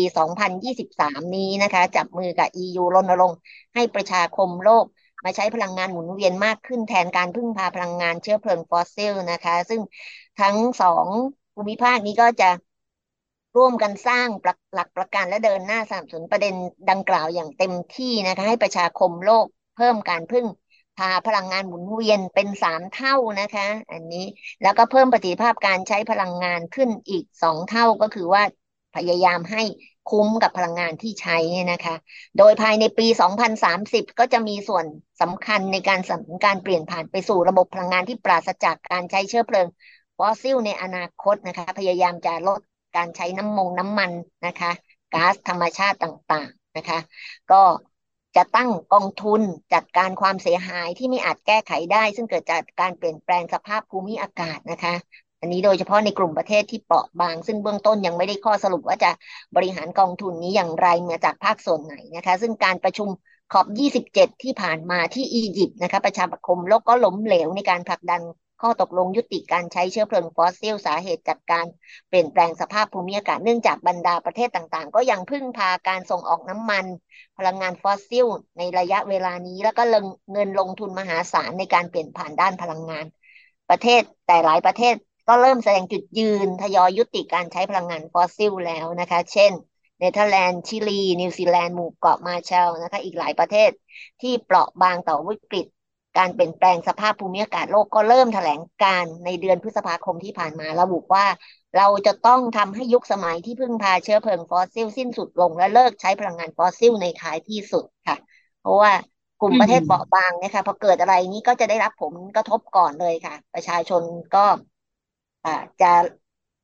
[0.67, 3.39] 2023 นี้นะคะ จับมือกับ EU รณรงค์
[3.75, 4.85] ให้ประชาคมโลก
[5.23, 9.81] มาใช้พลังงานหมุนเวียนมากขึ้นแทนการพึ่งพาพลังงานเชื้อเพลิงฟอสซิลนะคะ ซึ่ง
[10.37, 11.07] ทั้งสอง
[11.55, 12.49] ภูมิภาคนี้ก็จะ
[13.55, 14.27] ร่วมกันสร้าง
[14.73, 16.53] หลักประกันและเดินหน้าสนับสนุนประเด็น
[16.89, 20.45] ดังกล่าวอย่างเต็มที่นะคะ ให้ประชาคมโลกเพิ่มการพึ่ง
[20.97, 24.25] พาพลังงานหมุนเวียนเป็นสามเท่านะคะ อันนี้
[24.62, 28.43] แล้วก็เพิ่มประสิทธิภาพการใช้พลังงานขึ้นอีกสองเท่าก็คือว่า
[28.95, 29.62] พยายามให้
[30.10, 31.38] คุ้มกับพลังงานที่ใช้
[31.71, 31.95] นะคะ
[32.38, 33.07] โดยภายในปี
[33.62, 34.86] 2030 ก็จะมีส่วน
[35.21, 39.67] สำคัญในการสนับสนุนการเปลี่ยนผ่านไปสู่ระบบพลังงานที่ปราศจากการใช้เชื้อเพลิง
[40.17, 42.60] ฟอสซิลในอนาคตนะคะ พยายามจะลด
[42.95, 44.12] การใช้น้ำมงน้ำมัน
[44.45, 44.71] นะคะ
[45.13, 46.99] ก๊าซธรรมชาติต่างๆนะคะ
[47.51, 47.62] ก็
[48.38, 49.41] จะตั้งกองทุน
[49.73, 54.93] จัดการความเสียหายที่ไม่อาจแก้ไขได้ ซึ่งเกิดจากการเปลี่ยนแปลงสภาพภูมิอากาศนะคะ
[55.41, 59.12] อันนี้โดยเฉพาะในกลุ่มประเทศที่เปราะบาง ซึ่งเบื้องต้นยังไม่ได้ข้อสรุปว่าจะ
[59.56, 63.10] บริหารกองทุนนี้อย่างไรมาจากภาคส่วนไหนนะคะ ซึ่งการประชุม
[63.54, 68.21] ขอบ 27 ที่ผ่านมาที่อียิปต์นะคะประชาคมโลกก็ล้มเหลวในการผลักดัน
[68.62, 71.65] ข้อตกลงยุติการใช้เชื้อเพลิงฟอสซิลสาเหตุจากการ
[72.08, 76.86] เปลี่ยนแปลงสภาพภูมิอากาศเนื่องจากบรรดาประเทศต่างๆ ก็ยังพึ่งพาการส่งออกน้ำมัน
[77.38, 78.26] พลังงานฟอสซิล
[78.58, 79.84] ในระยะเวลานี้ แล้วก็
[80.32, 83.06] เงินลงทุนมหาศาลในการเปลี่ยนผ่านด้านพลังงาน
[83.70, 84.96] ประเทศแต่หลายประเทศ
[85.28, 89.52] ก็เริ่มแสดงจุดยืนทยอยยุติการใช้พลังงานฟอสซิลแล้วนะคะ เช่น
[90.00, 93.72] เนเธอร์แลนด์ ชิลี นิวซีแลนด์ หมู่เกาะมาร์แชลล์นะคะ อีกหลายประเทศ
[94.22, 95.65] ที่เปราะบางต่อวิกฤต
[96.17, 101.25] การเปลี่ยนแปลงสภาพภูมิอากาศโลกก็เริ่มแถลงการณ์ในเดือนพฤษภาคมที่ผ่านมาระบุว่า
[101.77, 108.17] เราจะต้องทำให้ยุคสมัยที่พึ่งพาเชื้อเพลิงฟอสซิลสิ้นสุดลง และเลิกใช้พลังงานฟอสซิลในท้ายที่สุดค่ะ
[108.62, 108.91] เพราะว่า
[109.41, 114.03] กลุ่มประเทศเปราะบางเนี่ยค่ะพอเกิดอะไรนี้ก็จะได้รับผลกระทบก่อนเลยค่ะ ประชาชน
[114.36, 114.45] ก็
[115.82, 115.93] จะ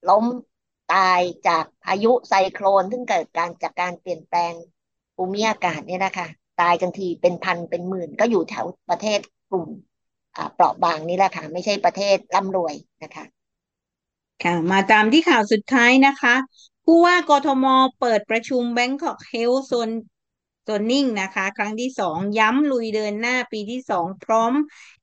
[0.09, 0.25] ล้ม
[0.93, 4.53] ตายจากพายุไซโคลนซึ่งเกิดการจากการเปลี่ยนแปลง
[5.15, 6.27] ภูมิอากาศเนี่ยนะคะ
[6.61, 9.19] ตายกันทีเป็นพันเป็นหมื่นก็อยู่แถวประเทศ
[9.53, 9.69] กลุ่ม
[10.53, 13.25] เปราะบางนี่แหละค่ะไม่ใช่ประเทศร่ำรวยนะคะ
[14.43, 16.35] ค่ะมาตามที่ข่าวสุดท้ายนะคะ
[16.85, 17.65] ผู้ว่ากทม
[17.99, 19.93] เปิดประชุม Bangkok Health Zone
[20.63, 24.53] โซนนิ่งนะคะ ครั้งที่สองย้ำลุยเดินหน้าปีที่สองพร้อม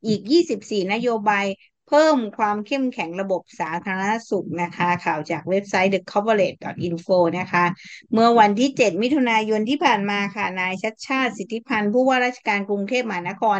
[0.06, 1.46] อีก 24 นโยบาย
[1.90, 7.64] เพิ่มความเข้มแข็งระบบสาธารณสุขนะคะ ข่าวจากเว็บไซต์ the coverage info นะคะ
[8.12, 13.58] เมื่อวันที่ 7 มิถุนายนที่ผ่านมาค่ะ นายชัดชาติสิทธิพันธ์ผู้ว่าราชการกรุงเทพมหานคร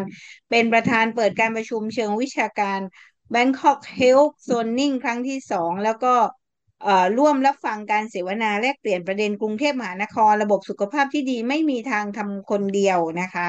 [0.51, 2.81] เป็นประธานเปิดการประชุมเชิงวิชาการ
[3.35, 6.15] Bangkok Health Zoning ครั้งที่ 2 แล้วก็
[7.19, 13.49] ร่วมรับฟังการเสวนาแลกเปลี่ยนประเด็นกรุงเทพมหานคร ระบบสุขภาพที่ดีไม่มีทางทำคนเดียวนะคะ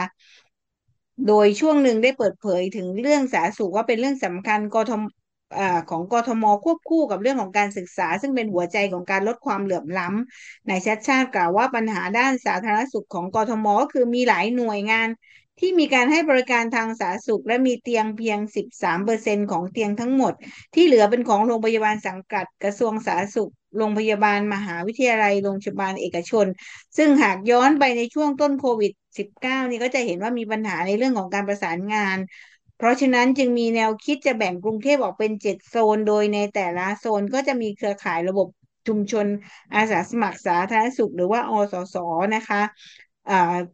[1.28, 5.02] โดยช่วงหนึ่งได้เปิดเผยถึงเรื่องสาธารณสุขว่าเป็นเรื่องสำคัญกทม
[5.90, 15.08] ของกทมควบคู่กับเรื่องของการศึกษา ซึ่งเป็นหัวใจของการลดความเหลื่อมล้ำนายชัดชาติกล่าวว่าปัญหาด้านสาธารณสุขของกทมก็คือมีหลายหน่วยงาน
[15.60, 18.40] ที่มีการให้บริการทางสาธารณสุข และมีเตียงเพียง
[18.96, 20.34] 13%ของเตียงทั้งหมด
[20.74, 26.46] ที่เหลือเป็นของโรงพยาบาลสังกัดกระทรวงสาธารณสุข โรงพยาบาลมหาวิทยาลัยโรงพยาบาลเอกชน
[26.98, 32.18] ซึ่งหากย้อนไปในช่วงต้นโควิด -19 นี่ก็จะเห็นว่ามีปัญหาในเรื่องของการประสานงาน
[32.78, 38.48] เพราะฉะนั้นจึงมีแนวคิดจะแบ่งกรุงเทพออกเป็นเจ็ดโซน โดยในแต่ละโซนก็จะมีเครือข่ายระบบ
[38.88, 39.26] ชุมชน
[39.76, 41.96] อาสาสมัครสาธารณสุข หรือว่าอสส
[42.36, 42.62] นะคะ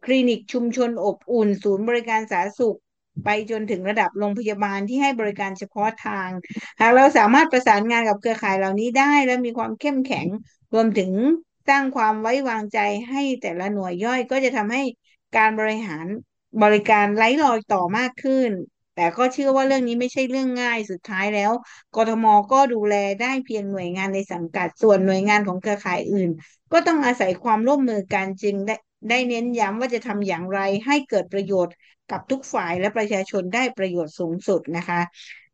[0.05, 2.77] คลินิกชุมชนอบอุ่น ศูนย์บริการสาธารณสุข
[3.23, 6.29] ไปจนถึงระดับโรงพยาบาลที่ให้บริการเฉพาะทาง
[6.79, 10.27] หากเราสามารถประสานงานกับเครือข่ายเหล่านี้ได้ และมีความเข้มแข็ง
[10.73, 11.11] รวมถึง
[11.69, 14.81] สร้างความไว้วางใจให้แต่ละหน่วยย่อยก็จะทำให้
[15.37, 16.05] การบริหาร
[16.63, 18.49] บริการไร้รอยต่อมากขึ้น
[18.95, 21.51] แต่ก็เชื่อว่าเรื่องนี้ไม่ใช่เรื่องง่ายสุดท้ายแล้ว
[21.95, 26.29] กทมก็ดูแลได้เพียงหน่วยงานในสังกัดส่วนหน่วยงานของเครือข่ายอื่น
[26.71, 28.75] ก็ต้องอาศัยความร่วมมือกันจึงได้
[29.09, 31.75] ได้เน้นย้ำว่าจะทำอย่างไรให้เกิดประโยชน์
[32.09, 34.99] กับทุกฝ่ายและประชาชนได้ประโยชน์สูงสุดนะคะ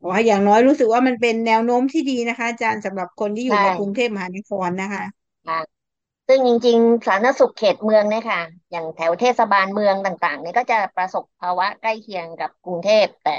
[0.10, 5.04] ว่าอย่างน้อยรู้สึกว่ามันเป็นแนวโน้มที่ดีนะคะอาจารย์สำหรับคนที่อยู่ในกรุงเทพมหานครนะคะ
[6.28, 8.40] ซึ่งจริงๆ สาธารณสุขเขตเมืองเนี่ยค่ะ
[8.72, 13.32] อย่างแถวเทศบาลเมืองต่างๆเนี่ยก็จะประสบภาวะใกล้เคียงกับกรุงเทพ แต่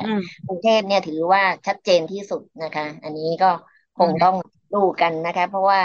[0.46, 3.46] กรุงเทพเนี่ยถือว่าชัดเจนที่สุดนะคะ อันนี้ก็
[3.96, 4.34] คงต้อง
[4.72, 5.80] ดูกันนะคะ เพราะว่า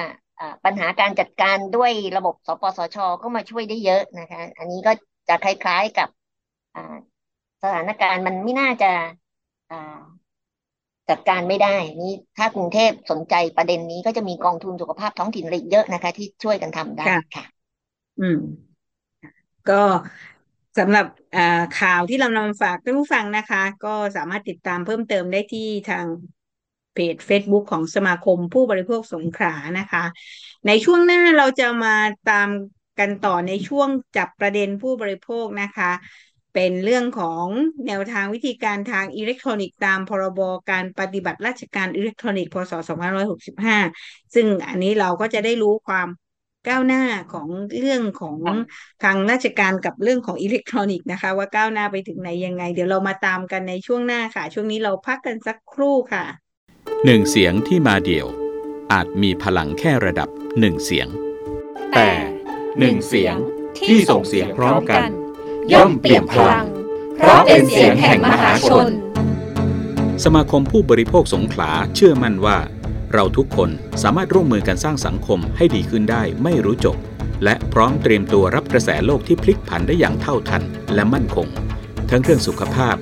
[0.66, 4.92] ปัญหาการจัดการด้วยระบบสปสช ก็มาช่วยได้เยอะนะคะ อันนี้ก็
[5.30, 6.10] จะคล้ายๆกับ
[7.64, 8.92] สถานการณ์มันไม่น่าจะ
[11.10, 17.46] จัดการไม่ได้นี่ถ้ากรุงเทพสนใจประเด็นนี้ก็จะมีกองทุนสุขภาพท้องถิ่นอีกเยอะนะคะ ที่ช่วยกันทำได้ค่ะ
[18.22, 18.38] อืม
[19.70, 19.82] ก็
[20.80, 21.06] สำหรับ
[21.80, 26.06] ข่าวที่เรานำฝากท่านผู้ฟังนะคะ ก็สามารถติดตามเพิ่มเติมได้ที่ทาง
[27.00, 30.04] เพจ Facebook ของสมาคมผู้บริโภคสงขลานะคะ
[30.68, 31.96] ในช่วงหน้าเราจะมา
[32.30, 32.50] ตาม
[33.00, 35.92] กันต่อในช่วงจับประเด็นผู้บริโภคนะคะ
[36.54, 37.46] เป็นเรื่องของ
[37.88, 40.40] แนวทางวิธีการทางอิเล็กทรอนิกส์ตามพรบ
[40.72, 42.74] การปฏิบัติราชการอิเล็กทรอนิกส์พศ
[43.34, 46.08] 2565 ซึ่งอันนี้เราก็จะได้รู้ความ
[46.68, 47.48] ก้าวหน้าของ
[47.80, 48.38] เรื่องของ
[49.04, 56.26] ทางราชการกับเรื่องของอิเล็กทรอนิกส์นะคะ ว่าก้าวหน้าไปถึงไหนยังไง เดี๋ยวเรามาตามกันในช่วงหน้าค่ะ ช่วงนี้เราพักกันสักครู่ค่ะ
[57.06, 58.28] หนึ่งเสียงที่มาเดี่ยว
[58.94, 61.08] อาจมีพลังแค่ระดับหนึ่งเสียง
[61.96, 62.10] แต่
[62.80, 63.36] หนึ่งเสียง
[63.88, 65.02] ที่ส่งเสียงพร้อมกัน
[65.74, 66.66] ย่อมเปลี่ยนพลัง
[67.18, 68.88] เพราะเป็นเสียงแห่งมหาชน
[70.24, 72.58] สมาคมผู้บริโภคสงขลาเชื่อมั่นว่า
[73.14, 73.70] เราทุกคน
[74.04, 76.98] สามารถร่วมมือกันสร้างสังคมให้ดีขึ้นได้ไม่รู้จบ
[77.44, 80.64] และพร้อมเตรียมตัวรับกระแสโลกที่พลิกผันได้อย่างเท่าทัน
[80.96, 81.48] และมั่นคง
[82.10, 82.96] ทั้งเรื่องสุขภาพ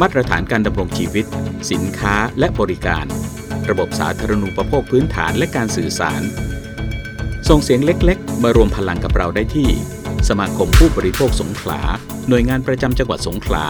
[0.00, 1.26] มาตรฐานการดำรงชีวิต
[1.70, 3.04] สินค้าและบริการ
[3.70, 6.22] ระบบสาธารณูปโภคพื้นฐานและการสื่อสาร
[7.48, 9.70] ส่งเสียงเล็กๆ มารวมพลังกับเราได้ที่
[10.28, 11.80] สมาคมผู้บริโภคสงขลา
[12.28, 13.66] หน่วยงานประจำจังหวัดสงขลา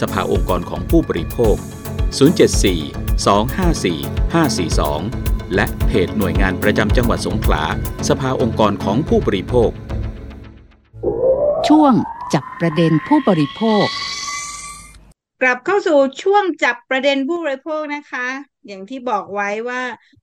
[0.00, 1.56] สภาองค์กรของผู้บริโภค
[2.16, 7.62] 074 254 542 และเพจหน่วยงานประจำจังหวัดสงขลา
[8.08, 9.70] สภาองค์กรของผู้บริโภค
[11.68, 11.92] ช่วง
[12.34, 13.86] จับประเด็นผู้บริโภค
[15.40, 18.26] กลับเข้าสู่ช่วงจับประเด็นผู้บริโภคนะคะ
[18.66, 19.82] อย่างที่บอกไว้ว่า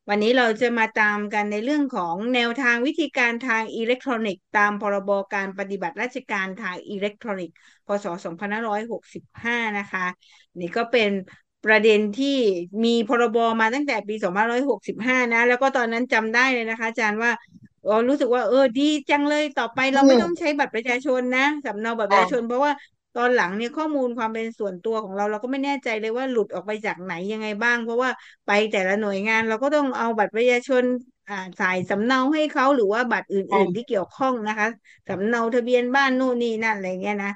[0.10, 7.56] วันนี้เราจะมาตามกันในเรื่องของแนวทางวิธีการทางอิเล็กทรอนิกส์ ตามพรบการปฏิบัติราชการทางอิเล็กทรอนิกส์
[7.88, 8.06] พศ
[8.86, 10.06] 2565 นะคะ
[10.60, 11.10] นี่ก็เป็น
[11.66, 12.38] ประเด็นที่
[12.84, 14.16] มีพรบมาตั้งแต่ปี
[14.74, 17.32] 2565 นะ แล้วก็ตอนนั้นจำได้เลยนะคะ อาจารย์ว่า
[18.08, 22.72] รู้สึกว่าเออดีจังเลยต่อไปเราไม่ต้องใช้บัตรประชาชนนะสำเนาบัตรประชาชนเพราะว่า
[23.16, 28.10] ตอนหลังเนี่ยข้อมูลความเป็นส่วนตัวของเรา เราก็ไม่แน่ใจเลยว่าหลุดออกไปจากไหนยังไงบ้าง เพราะว่า
[28.46, 30.84] ไปแต่ละหน่วยงานเราก็ต้องเอาบัตรประชาชน
[31.28, 34.68] อ่าใส่สำเนาให้เขาหรือว่าบัตรอื่น ๆที่เกี่ยวข้องนะคะ
[35.08, 37.32] สำเนาทะเบียนบ้านนู่นนี่นั่นอะไรเงี้ยนะ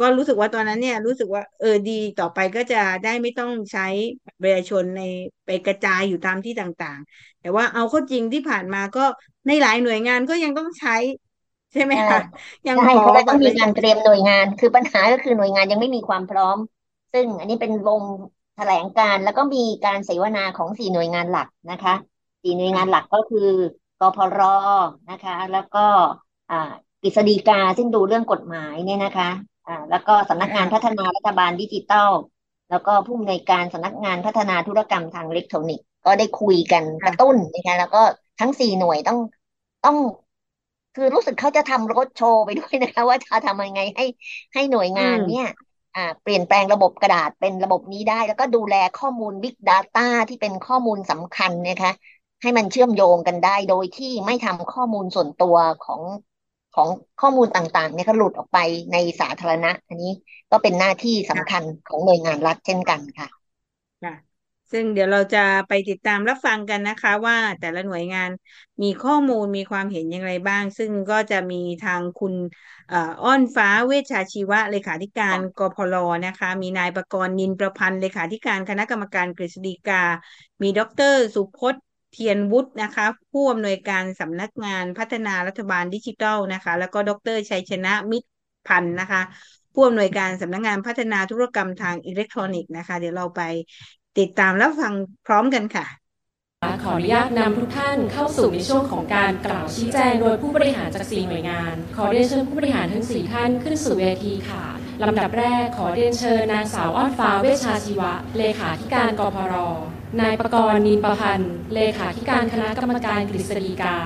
[0.00, 3.82] ก็รู้สึกว่าตอนนั้นเนี่ยรู้สึกว่าเออดีต่อไปก็จะได้ไม่ต้องใช้
[4.40, 5.00] ประชาชนใน
[5.44, 9.00] ไปกระจายอยู่ตามที่ต่างๆ แต่ว่าเอาข้าจริงที่ผ่านมาก็
[9.46, 10.92] ในหลายหน่วยงานก็ยังต้องใช้
[11.72, 12.18] ใช่ไหมใช่คะ
[12.66, 16.58] ยังใช่ขอเขาเลยต้บัองตรปมีระกาชารชเตรียมหน่วยงาน คือปัญหาก็คือหน่วยงานยังไม่มีความพร้อม
[17.12, 18.02] ซึ่งอันนี้เป็นวง
[18.54, 21.94] แถลงการณ์แล้วก็มีการเสวนาของสี่หน่วยงานหลักนะคะ
[22.42, 23.38] สี่หน่วยงานหลักก็คือ
[23.98, 24.40] กพร
[25.10, 25.86] นะคะ แล้วก็
[26.50, 26.56] อ่า
[27.02, 29.28] กฤษฎีกาซึ่งดูเรื่องกฎหมายเนี่ยนะคะ
[29.66, 32.10] อ่าแล้วก็สำนักงานพัฒนารัฐบาลดิจิทัล
[32.70, 38.02] แล้วก็ผู้อำนวยการสำนักงานพัฒนาธุรกรรมทางอิเล็กทรอนิกส์ก็ได้คุยกันกระตุ้นนะคะแล้วก็
[38.40, 39.18] ทั้งสี่หน่วยต้อง
[39.84, 39.96] ต้อง
[40.94, 44.04] คือรู้สึกเขาจะทำรถโชว์ไปด้วยนะคะ ว่าจะทำยังไงให้
[44.54, 45.44] ให้หน่วยงานอืมเนี่ย
[45.94, 51.90] อ่าเปลี่ยนแปลงระบบกระดาษเป็นระบบนี้ได้ แล้วก็ดูแลข้อมูล Big Data ที่เป็นข้อมูลสำคัญนะคะ
[52.42, 56.02] ให้มันเชื่อมโยงกันได้โดยที่ไม่ทำข้อมูลส่วนตัวของ
[56.74, 56.88] ของ
[57.20, 58.58] ข้อมูลต่างๆเนี่ยก็หลุดออกไป
[58.92, 60.12] ในสาธารณะ อันนี้
[60.50, 63.39] ก็เป็นหน้าที่สำคัญของหน่วยงานรัฐเช่นกันค่ะค่ะ
[64.72, 68.30] ซึ่งเดี๋ยวเราจะไปติดตามรับฟังกันนะคะ ว่าแต่ละหน่วยงาน
[68.82, 72.34] มีข้อมูลมีความเห็นอย่างไรบ้าง ซึ่งก็จะมีทางคุณ
[72.90, 75.94] อ่ออ้อนฟ้าเวชชาชีวะเลขาธิการกพล
[76.26, 80.02] นะคะ มีนายประกรณ์นินประพันธ์เลขาธิการคณะกรรมการกฤษฎีกา
[80.62, 80.80] มีด
[81.12, 88.28] ร สุพจน์เทียนวุฒินะคะ ผู้อำนวยการสำนักงานพัฒนารัฐบาลดิจิทัลนะคะ แล้วก็ดรชัยชนะมิตร
[88.66, 89.22] พันธ์นะคะ
[89.74, 93.40] ผู้อำนวยการสำนักงานพัฒนาธุรกรรมทางอิเล็กทรอนิกส์นะคะ เดี๋ยวเราไป
[94.18, 94.92] ติดตามรับฟัง
[95.26, 95.86] พร้อมกันค่ะ
[96.84, 104.64] ขออนุญาตนำทุกท่านเข้าสู่ในช่วงของการกล่าวชี้แจงโดยผู้บริหารจาก4หน่วยงาน ขอเรียนเชิญผู้บริหารทั้ง4ท่านขึ้นสู่เวทีค่ะ
[105.02, 109.54] ลำดับแรกขอเรียนเชิญนางสาวอ้อนฟ้าเวชชาชีวะ เลขาธิการกพร
[110.20, 113.96] นายประกรณ์นินประพันธ์ เลขาธิการคณะกรรมการกฤษฎีกา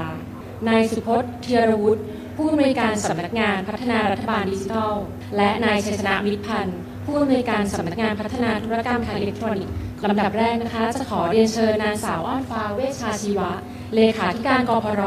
[0.69, 2.03] นายสุพจน์เทียรวุฒิ
[2.37, 4.95] ผู้อำนวยการสำนักงานพัฒนารัฐบาลดิจิทัล
[5.37, 13.51] และนายชัยชนะมิตรพันธ์ผู้อำนวยการสำนักงานพัฒนาธุรกรรมทางอิเล็กทรอนิกส์ ลำดับแรกนะคะ จะขอเรียนเชิญนางสาวอ้อนฟ้าเวชชาชีวะ
[13.95, 15.03] เลขาธิการกพร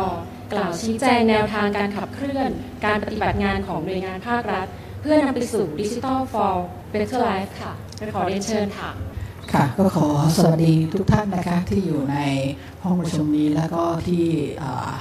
[0.54, 2.50] กล่าวชี้แจงแนวทางการขับเคลื่อน
[2.86, 4.68] การปฏิบัติงานของหน่วยงานภาครัฐ
[5.02, 6.54] เพื่อนำไปสู่ดิจิทัล for
[6.94, 7.74] better life ค่ะ
[8.16, 8.92] ขอเรียนเชิญค่ะ
[9.54, 12.18] ค่ะ ก็ขอสวัสดีทุกท่านนะคะที่อยู่ใน
[12.84, 14.24] ห้องประชุมนี้แล้วก็ที่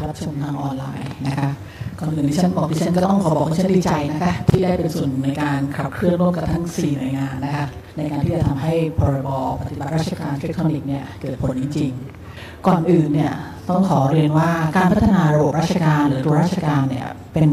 [0.09, 1.51] รับชมทางออนไลน์นะคะ
[1.99, 9.29] ก่อนอื่นดิฉันบอกดิฉันก็ต้องขอบอกว่าดิฉันดีใจนะคะที่ได้เป็นส่วนในการขับเคลื่อนร่วมกับทั้ง 4 หน่วยงานนะคะในการที่จะทำให้พรบ
[9.61, 13.33] ปฏิบัติราชการอิเล็กทรอนิกส์เนี่ยเกิดผลจริงๆก่อนอื่นเนี่ย
[13.71, 17.51] ต้องขอเรียนว่าการพัฒนาระบบราชการหรือตัวราชการเนี่ยเป็น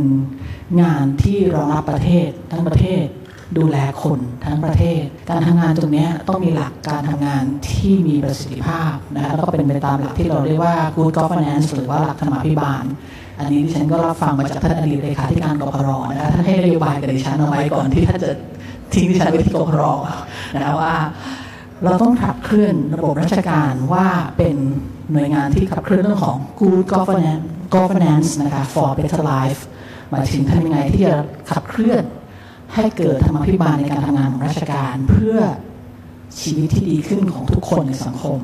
[0.82, 3.06] งานที่รองรับประเทศทั้งประเทศ
[3.58, 12.86] ดูแลคนทั้งประเทศ การทำงานตรงนี้ต้องมีหลักการทำงานที่มีประสิทธิภาพนะแล้วก็เป็นไปตามหลักที่เราเรียกว่า good governance หรือว่าหลักธรรมาภิบาล
[13.40, 18.32] อันนี้ดิฉันก็รับฟังมาจากท่านอดีตเลขาธิการกพรนะคะท่านให้นโยบายกับดิฉันเอาไว้ก่อนที่ท่านจะ
[18.94, 19.82] ทิ้งดิฉันไว้ที่กพร
[20.56, 20.96] นะว่า
[21.84, 24.56] เราต้องขับเคลื่อนระบบราชการว่าเป็น
[25.12, 29.62] หน่วยงานที่ขับเคลื่อนเรื่องของ good governance governance นะคะ for better life
[30.10, 31.16] หมายถึงทำยังไงที่จะ
[31.52, 32.04] ขับเคลื่อน
[32.74, 35.38] ให้เกิดธรรมาภิบาลในการทำงานของราชการ เพื่อ
[36.42, 38.40] ชีวิตที่ดีขึ้นของทุกคนในสังคม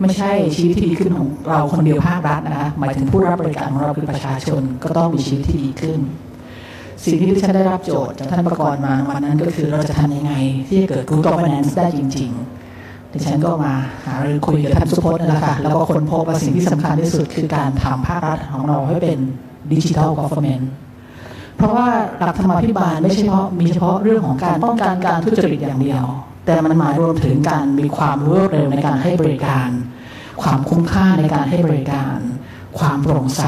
[0.00, 6.00] ไม่ใช่ชีวิตที่ดีขึ้นของเราคนเดียวภาครัฐนะคะหมายถึงผู้รับบริการของเราคือประชาชนก็ต้องมีชีวิตที่ดีขึ้น
[7.04, 10.32] สิ่งที่ดิฉันได้รับโจทย์จากท่านประกรณ์มาวันนั้นก็คือเราจะทำยังไง
[10.68, 12.30] ที่จะเกิด good governance ได้จริง
[12.72, 13.74] ๆ ดิฉันก็มา
[14.06, 19.18] หารือคุยกับท่านสุพจน์นั่นแหละค่ะแล้วก็คนพบว่าสิ่งที่สำคัญที่สุดคือการทำภาครัฐของเราให้เป็น
[19.72, 20.64] ดิจิทัล government
[21.56, 21.86] เพราะว่า
[22.18, 26.06] หลักธรรมาภิบาลไม่ใช่เฉพาะมีเฉพาะเรื่องของการป้องกันการทุจริตอย่างเดียว
[26.46, 29.68] แต่มันหมายรวมถึงการมีความรวดเร็วในการให้บริการ
[30.42, 32.18] ความคุ้มค่าในการให้บริการ
[32.78, 33.42] ความโปร่งใส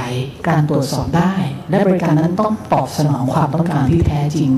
[0.48, 1.34] การตรวจสอบได้
[1.70, 4.50] และบริการนั้นต้องตอบสนองความต้องการที่แท้จริง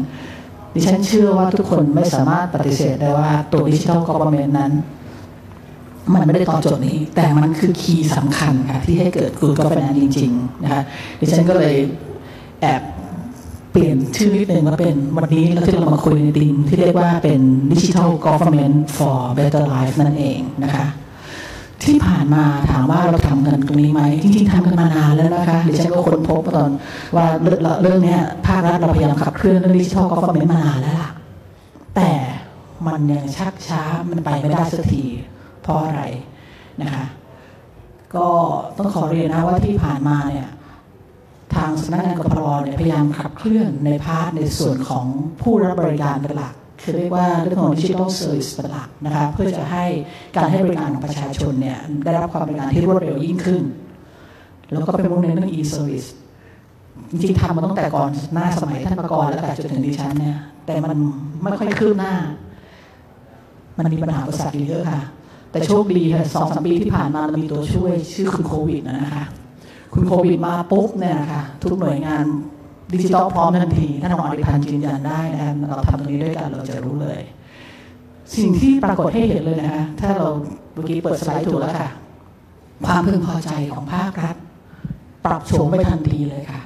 [0.75, 4.73] ดิฉันเชื่อว่าทุกคนไม่สามารถปฏิเสธได้ว่าตัวดิจิทัลกอ v เมนต์นั้น
[6.15, 10.83] มันไม่ได้ตอบโจทย์นี้ แต่มันคือคีย์สำคัญค่ะที่ให้เกิด Good Governance จริงๆนะคะ
[11.21, 11.75] ดิฉันก็เลย
[12.61, 12.83] แอบ
[13.81, 17.41] ปลี่ยนชื่อนิดนึงว่าเป็นวันนี้เราที่เรามาคุยในทีมที่เรียกว่าเป็น
[17.73, 20.87] Digital Government for Better Life นั่นเองนะคะ
[21.85, 26.71] ที่ผ่านมาถามว่าเราทำกันตรงนี้ไหมจริงๆทำกันมานานแล้วนะคะดิฉันก็ค้นพบตอน
[27.17, 27.27] ว่า
[27.83, 28.17] เรื่องนี้
[28.47, 31.11] ภาครัฐเราพยายามขับเคลื่อนเรื่อง digital government มานานแล้วล่ะ
[31.97, 32.11] แต่
[32.87, 35.05] มันยังชักช้ามันไปไม่ได้สักที
[35.63, 36.03] เพราะอะไร
[36.83, 37.05] นะคะ
[38.15, 38.27] ก็
[38.79, 40.49] ต้องขอเรียนนะว่าที่ผ่านมาเนี่ย
[41.57, 45.07] ทางสำนักงานกพรเนี่ยพยายามขับเคลื่อนใน part ในส่วนของ
[45.41, 49.85] ผู้รับบริการเป็นหลักคือเรียกว่าเรื่องของ digital service เป็นหลักนะคะเพื่อจะให้
[50.37, 53.63] การให้บริการของประชาชนเนี่ยได้รับความบริการที่รวดเร็วยิ่งขึ้น
[54.73, 56.09] แล้วก็เป็นมุ่งเน้นเรื่อง e-service
[57.11, 60.37] จริงๆทำมาตั้งแต่ก่อนหน้าสมัยท่านประกรณ์แล้วแต่จนถึงดิฉันเนี่ย
[60.67, 60.99] แต่มัน
[61.43, 62.15] ไม่ค่อยคืบหน้า
[63.79, 65.03] มันมีปัญหาประสาทเยอะค่ะ
[65.51, 69.25] แต่โชคดีค่ะสองสามปีที่ผ่านมาเรามีตัวช่วยชื่อคุณโควิดนะคะ
[69.93, 72.25] คุณโควิดมาปุ๊บเนี่ยนะคะทุกหน่วยงาน
[72.93, 77.21] ดิจิทัลพร้อมทันทีท่านรองอธิพันธ์ยืนยันได้นะคะเราทำตรงนี้ด้วยกันเราจะรู้เลย
[78.37, 80.27] สิ่งที่ปรากฏให้เห็นเลยนะคะถ้าเรา
[80.75, 81.91] เมื่อกี้เปิดสไลด์ถูกแล้วค่ะ
[82.87, 84.37] ความพึงพอใจของภาครัฐ
[85.25, 86.61] ปรับโฉมไปทันทีเลยค่ะ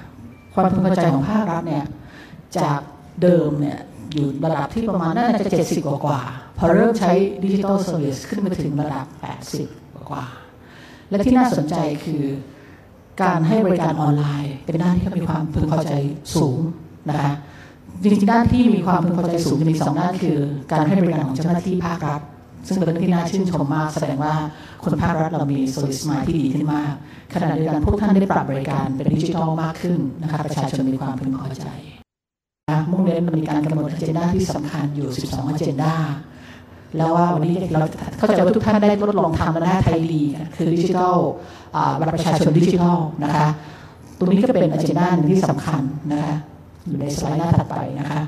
[0.55, 1.85] ความพึงพอใจของภาครัฐเนี่ย
[2.59, 2.81] จาก
[3.23, 3.79] เดิมเนี่ย
[4.13, 6.21] อยู่ระดับที่ประมาณน่าจะเจ็ดสิบกว่า
[6.59, 7.13] พอเริ่มใช้
[7.45, 9.69] digital service ขึ้นมาถึงระดับแปดสิบ
[10.11, 10.25] กว่า
[11.09, 12.23] และที่น่าสนใจคือ
[13.23, 15.95] การให้บริการออนไลน์ เป็นด้านที่มีความพึงพอใจ
[16.41, 16.59] สูง
[17.09, 17.33] นะคะ
[18.03, 20.39] จริงๆด้านที่มีความพึงพอใจสูงจะมีสองด้านคือ
[20.73, 22.21] การให้บริการของเจ้าหน้าที่ภาครัฐ
[22.67, 24.35] ซึ่งเป็นเรื่องที่น่าชื่นชมมาก แสดงว่า
[24.85, 26.93] คนภาครัฐเรามี service mind ที่ดีขึ้นมาก
[27.35, 31.69] ขณะเดียวกันพวกท่านได้ปรับบริการเป็นดิจิทัลมากขึ้นนะคะประชาชนมีความพึงพอใจ
[32.71, 35.95] นะมุ่งเน้นมีการกำหนด agenda ที่สำคัญอยู่ 12 agenda
[36.97, 37.87] แล้วว่าวันนี้เรา
[38.19, 40.23] เข้าใจว่าทุกท่านได้ทดลองทำแล้วนะ ThaiD
[40.57, 41.17] คือดิจิทัล
[42.01, 43.47] บัตรประชาชนดิจิทัลนะคะ
[44.19, 46.35] ตรงนี้ก็เป็นอเจนดาหนึ่งที่สำคัญนะคะ
[46.87, 48.21] อยู่ในสไลด์หน้าถัดไปนะคะ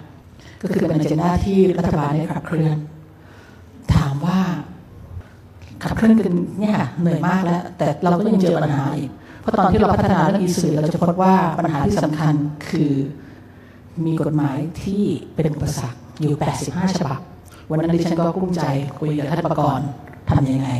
[0.62, 2.76] ก็คือเป็นอเจนดาที่รัฐบาลได้ขับเคลื่อน
[3.94, 4.38] ถามว่า
[5.82, 12.34] ขับเคลื่อนกันเนี่ยเหนื่อยมากแล้ว แต่เราก็ยังเจอปัญหาอีกเพราะตอนที่เราพัฒนาเรื่องอีสื่อเราจะพบว่าปัญหาที่สำคัญ
[12.68, 12.92] คือ
[14.06, 15.02] มีกฎหมายที่
[15.34, 16.34] เป็นอุปสรรคอยู่
[16.66, 17.20] 85 ฉบับ
[17.70, 18.62] วันนั้นดิฉันก็กุ้มใจ
[18.98, 19.86] คุยกับท่านประกรณ์
[20.30, 20.70] ทำยังไง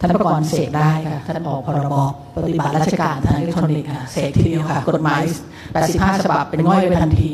[0.00, 1.94] ท่านประกรณ์เสกได้ค่ะท่านออกพรบ
[2.36, 5.22] ปฏิบัติราชการทางอิเล็กทรอนิกส์ค่ะเสกทีเดียวค่ะ กฎหมาย
[5.72, 7.32] 85 ฉบับเป็นง่อยไปทันที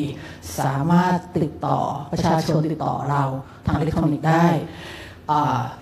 [0.58, 1.78] สามารถติดต่อ
[2.12, 3.22] ประชาชนติดต่อเรา
[3.66, 4.46] ทางอิเล็กทรอนิกส์ได้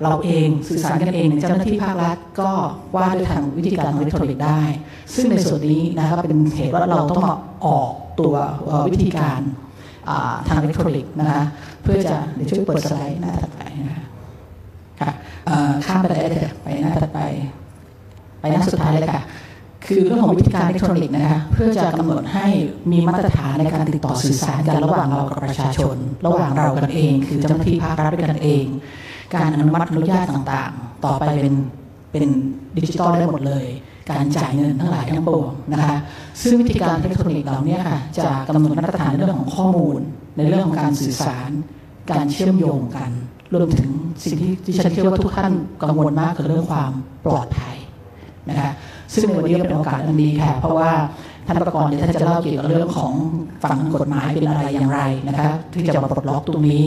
[0.02, 2.50] เราเองสื่อสารกันเองเจ้าหน้าที่ภาครัฐก็
[2.96, 4.61] ว่าด้วยทางวิธีการทางอิเล็กทรอนิกส์ได้
[5.14, 7.24] ซึ่งในส่วนนี้นะครับเป็นเหตุว่าเราต้อง
[7.66, 8.35] ออกตัว
[8.94, 9.40] วิธีการ
[10.49, 11.42] ทางอิเล็กทรอนิกส์นะคะ
[11.83, 14.05] เพื่อจะเดี๋ยวช่วยเปิดสไลด์หน้าถัดไปนะคะ
[15.01, 15.11] ค่ะ
[15.85, 17.21] ข้ามไปได้เลยไปหน้าถัดไป
[18.40, 19.25] ไปหน้าสุดท้ายเลยค่ะ
[19.87, 22.47] คือเรื่องของวิธีการอิเล็กทรอนิกส์นะคะเพื่อจะกำหนดให้
[22.90, 28.64] มีมาตรฐานในการติดต่อสื่อสารกันระหว่างเรากับประชาชน ระหว่างเรากันเอง คือเจ้าหน้าที่ภาครัฐด้วยกันเอง
[29.35, 31.55] การอนุมัติอนุญาตต่างๆ ต่อไปเป็น
[32.12, 32.25] เป็น
[32.77, 33.66] ดิจิตอลได้หมดเลย
[34.11, 35.97] การจ่ายเงินทั้งหลายทั้งปวงนะคะ
[36.42, 40.01] ซึ่งวิธีการอิเล็กทรอนิกส์เหล่านี้ค่ะจะกำหนดมาตรฐานในเรื่องของข้อมูล
[40.37, 41.51] ในเรื่องของการสื่อสาร
[42.11, 43.11] การเชื่อมโยงกัน
[43.53, 43.90] รวมถึง
[44.23, 46.92] สิ่งที่ที่ฉันเชื่อว่าทุกท่านกังวลมากคือเรื่องความ
[47.25, 47.77] ปลอดภัย
[48.51, 48.71] นะคะ
[49.12, 50.90] ซึ่งในวันนี้ก็เป็นโอกาสอันดีค่ะ เพราะว่า
[51.47, 53.14] ท่านประกรณ์ท่านจะเล่าเกี่ยวกับเรื่องของ
[53.64, 56.85] ฝั่งกฎหมายเป็นอะไรอย่างไรนะคะที่จะมาปลดล็อกตรงนี้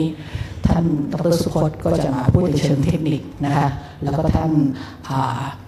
[0.72, 3.68] ท่านดรสุพจน์ก็จะมาพูดในเชิงเทคนิคนะคะ
[4.04, 4.52] แล้วก็ท่าน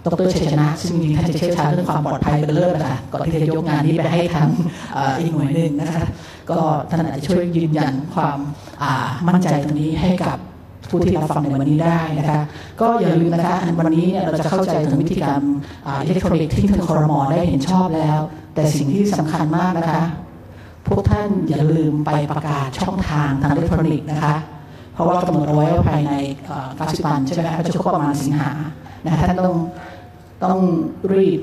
[0.04, 4.48] ดรชัยชนะ ซึ่งท่านจะเชี่ยวชาญเรื่องความปลอดภัยเป็นเลิศนะคะก่อนที่จะยกงานนี้ไปให้ทาง
[5.20, 6.04] อีกหน่วยหนึ่งนะคะ
[6.50, 6.58] ก็
[6.90, 8.38] ท่านอาจจะช่วยยืนยันความ
[9.28, 10.38] มั่นใจตรงนี้ให้กับ
[10.90, 12.40] ผู้ที่รับฟังในวันนี้ได้นะคะ
[12.80, 15.40] ก็อย่าลืมนะคะวันนี้เนี่ยเราจะเข้าใจถึงวิธีการ
[15.86, 18.20] อิเล็กทรอนิกส์ที่ทางคอรมอได้เห็นชอบแล้ว
[18.54, 20.02] แต่สิ่งที่สำคัญมากนะคะ
[20.88, 24.34] พวกท่านอย่าลืมไปประกาศช่องทางทางอิเล็กทรอนิกส์นะคะ
[24.94, 26.14] เพราะว่ากำหนดเอาไว้ว่าภายใน
[26.60, 28.50] 90วันใช่ไหมคะจะครบประมาณสิงหา
[29.04, 29.54] นะท่านต้อง
[30.44, 30.58] ต้อง
[31.12, 31.40] รีบ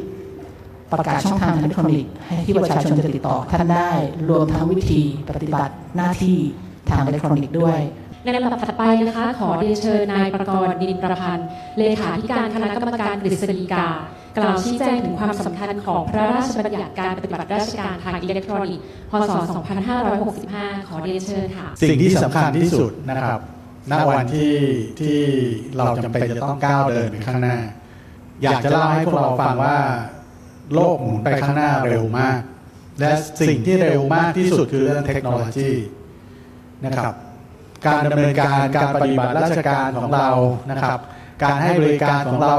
[0.91, 3.91] ประกาศช่องทางทางอิเล็กทรอนิกส์ให้ที่ประชาชนจะติดต่อท่านได้
[4.29, 6.37] รวมทั้งวิธีปฏิบัติหน้าที่
[6.89, 7.79] ทางอิเล็กทรอนิกส์ด้วย
[8.23, 11.47] ในลำดับถัดไปนะคะ ขอเรียนเชิญนายประกรณ์ดินประพันธ์
[11.77, 13.87] เลขาธิการคณะกรรมการกฤษฎีกา
[14.37, 19.31] กล่าวชี้แจงถึงความสำคัญของพระราชบัญญัติการปฏิบัติราชการทางอิเล็กทรอนิกส์ พศ
[20.09, 23.39] 2565 ขอเรียนเชิญค่ะ สิ่งที่สำคัญที่สุดนะครับ
[23.91, 24.55] ณวันที่
[24.99, 25.19] ที่
[25.77, 27.57] เราจำเป็นจะต้องก้าวเดินไปข้างหน้า
[28.43, 29.77] อยากจะเล่าให้พวกเราฟังว่า
[30.73, 32.39] โลกหมุนไปข้างหน้าเร็วมาก
[32.99, 33.11] และ
[33.49, 35.71] สิ่งที่เร็วมากที่สุดคือเรื่องเทคโนโลยี
[36.85, 37.15] นะครับ
[37.87, 40.29] การดำเนินการการปฏิบัติราชการของเรา
[40.69, 40.99] นะครับ
[41.43, 42.55] การให้บริการของเรา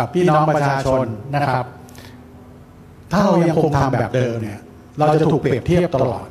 [0.00, 1.66] กับพี่น้องประชาชนนะครับ
[3.10, 4.60] ถ้าเรายังคงทำแบบเดิมเนี่ย
[4.98, 6.26] เราจะถูกเปรียบเทียบตลอด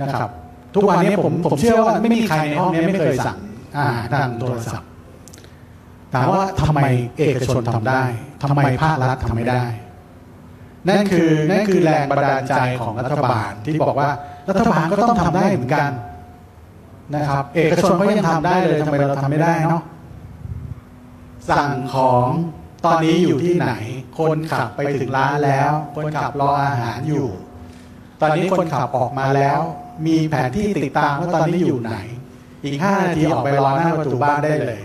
[0.00, 0.30] นะครับ
[0.74, 3.38] ทุกวันนี้ผมผมเชื่อว่าไม่มีใครในห้องนี้ไม่เคยสั่ง
[3.76, 4.88] อาหารทางโทรศัพท์
[6.14, 6.80] ถามว่าทำไม
[7.18, 8.02] เอกชนทำได้
[8.42, 9.64] ทำไมภาครัฐทำไม่ได้
[10.88, 14.10] นั่นคือนั่นคือแรงบันดาลใจของรัฐบาลที่บอกว่า
[14.48, 15.90] รัฐบาลก็ต้องทำได้เหมือนกัน
[17.14, 19.82] นะครับ เอกชนก็ยังทำได้เลยทำไมเราทำไม่ได้เนาะ
[21.50, 22.26] สั่งของ
[22.84, 23.72] ตอนนี้อยู่ที่ไหน
[24.18, 27.28] คนขับไปถึงร้านแล้ว คนขับรออาหารอยู่
[28.20, 29.60] ตอนนี้คนขับออกมาแล้ว
[30.06, 31.94] มีแผนที่ติดตามว่าตอนนี้อยู่ไหน
[32.64, 34.80] อีกห้านาทีออกไปรอหน้าประตูบ้านได้เลย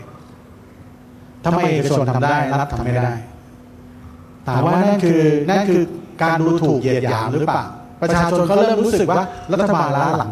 [1.45, 3.12] ทำไมเอกชนทำได้รัฐทำไม่ได้
[4.47, 5.84] ถามว่านั่นคือนั่นคือ
[6.24, 7.66] การดูถูกเหยียดหยามหรือเปล่า
[8.01, 10.32] ประชาชนเขาเริ่มรู้สึกว่ารัฐบาลล้าหลัง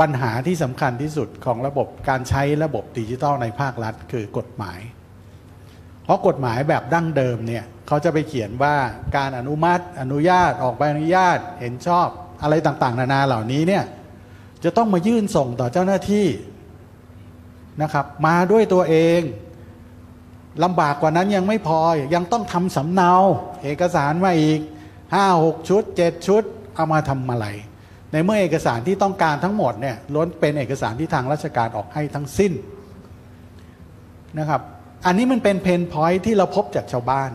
[0.00, 4.80] ปัญหาที่สำคัญที่สุดของระบบการใช้ระบบดิจิทัลในภาครัฐคือกฎหมาย
[6.04, 8.74] เพราะกฎหมายแบบดั้งเดิมเนี่ยเขาจะไปเขียนว่า
[9.16, 12.08] การอนุมัติอนุญาตออกใบอนุญาตเห็นชอบ
[12.42, 13.84] อะไรต่างๆ นานาเหล่านี้เนี่ย
[14.64, 16.26] จะต้องมายื่นส่งต่อเจ้าหน้าที่
[17.82, 19.20] นะครับมาด้วยตัวเอง
[20.64, 21.78] ลำบากกว่านั้นยังไม่พอ
[22.14, 23.12] ยังต้องทำสำเนา
[23.62, 24.60] เอกสารมาอีก
[25.14, 26.42] ห้าหกชุดเจ็ดชุด
[26.74, 27.46] เอามาทำอะไร
[28.12, 32.52] ในเมื่อเอกสารที่ต้องการทั้งหมดเนี่ยล้วนเป็นเอกสารที่ทางราชการออกให้ทั้งสิ้น
[34.38, 34.60] นะครับ
[35.06, 37.30] อันนี้มันเป็นเพนพอยท์ที่เราพบจากชาวบ้าน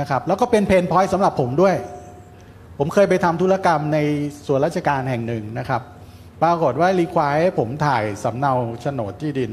[0.00, 1.76] นะครับแล้วก็เป็นเพนพอยท์สำหรับผมด้วย
[2.78, 3.98] ผมเคยไปทำธุรกรรมใน
[4.46, 5.82] ส่วนราชการแห่งหนึ่งนะครับ
[6.42, 9.52] ปรากฏว่ารีควายให้ผมถ่ายสำเนาโฉนดที่ดิน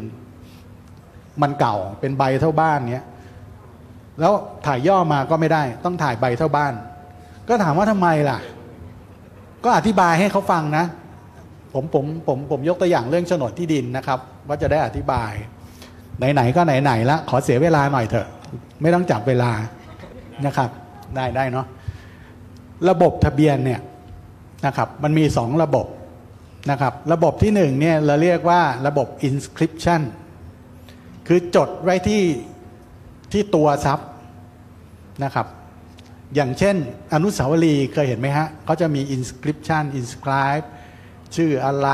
[1.41, 3.05] มันเก่าเป็นใบเท่าบ้านเนี้ย
[4.19, 4.33] แล้ว
[4.65, 6.73] ถ่ายย่อมาก็ไม่ได้ ต้องถ่ายใบเท่าบ้าน
[7.47, 8.39] ก็ถามว่าทำไมล่ะ
[9.63, 10.85] ก็อธิบายให้เขาฟังนะ
[11.73, 15.31] ผมผมผมผมยกตัวอย่างเรื่องโฉนดที่ดินนะครับ ว่าจะได้อธิบาย
[16.33, 18.27] ไหนๆก็ไหนๆละขอเสียเวลาหน่อยเถอะ
[18.81, 19.51] ไม่ต้องจับเวลา
[20.45, 20.69] นะครับ
[21.15, 21.65] ได้ได้เนาะ
[22.89, 23.81] ระบบทะเบียนเนี่ย
[24.65, 25.87] นะครับมันมีสองระบบ
[26.71, 30.01] นะครับ ระบบที่หนึ่งเนี่ยเราเรียกว่าระบบ inscription
[31.27, 32.23] คือจดไว้ที่
[33.31, 34.09] ที่ตัวทรัพย์
[35.23, 35.47] นะครับ
[36.35, 36.75] อย่างเช่น
[37.13, 40.65] อนุสาวรีย์เคยเห็นไหมฮะเขาจะมี inscription inscribe
[41.35, 41.89] ชื่ออะไร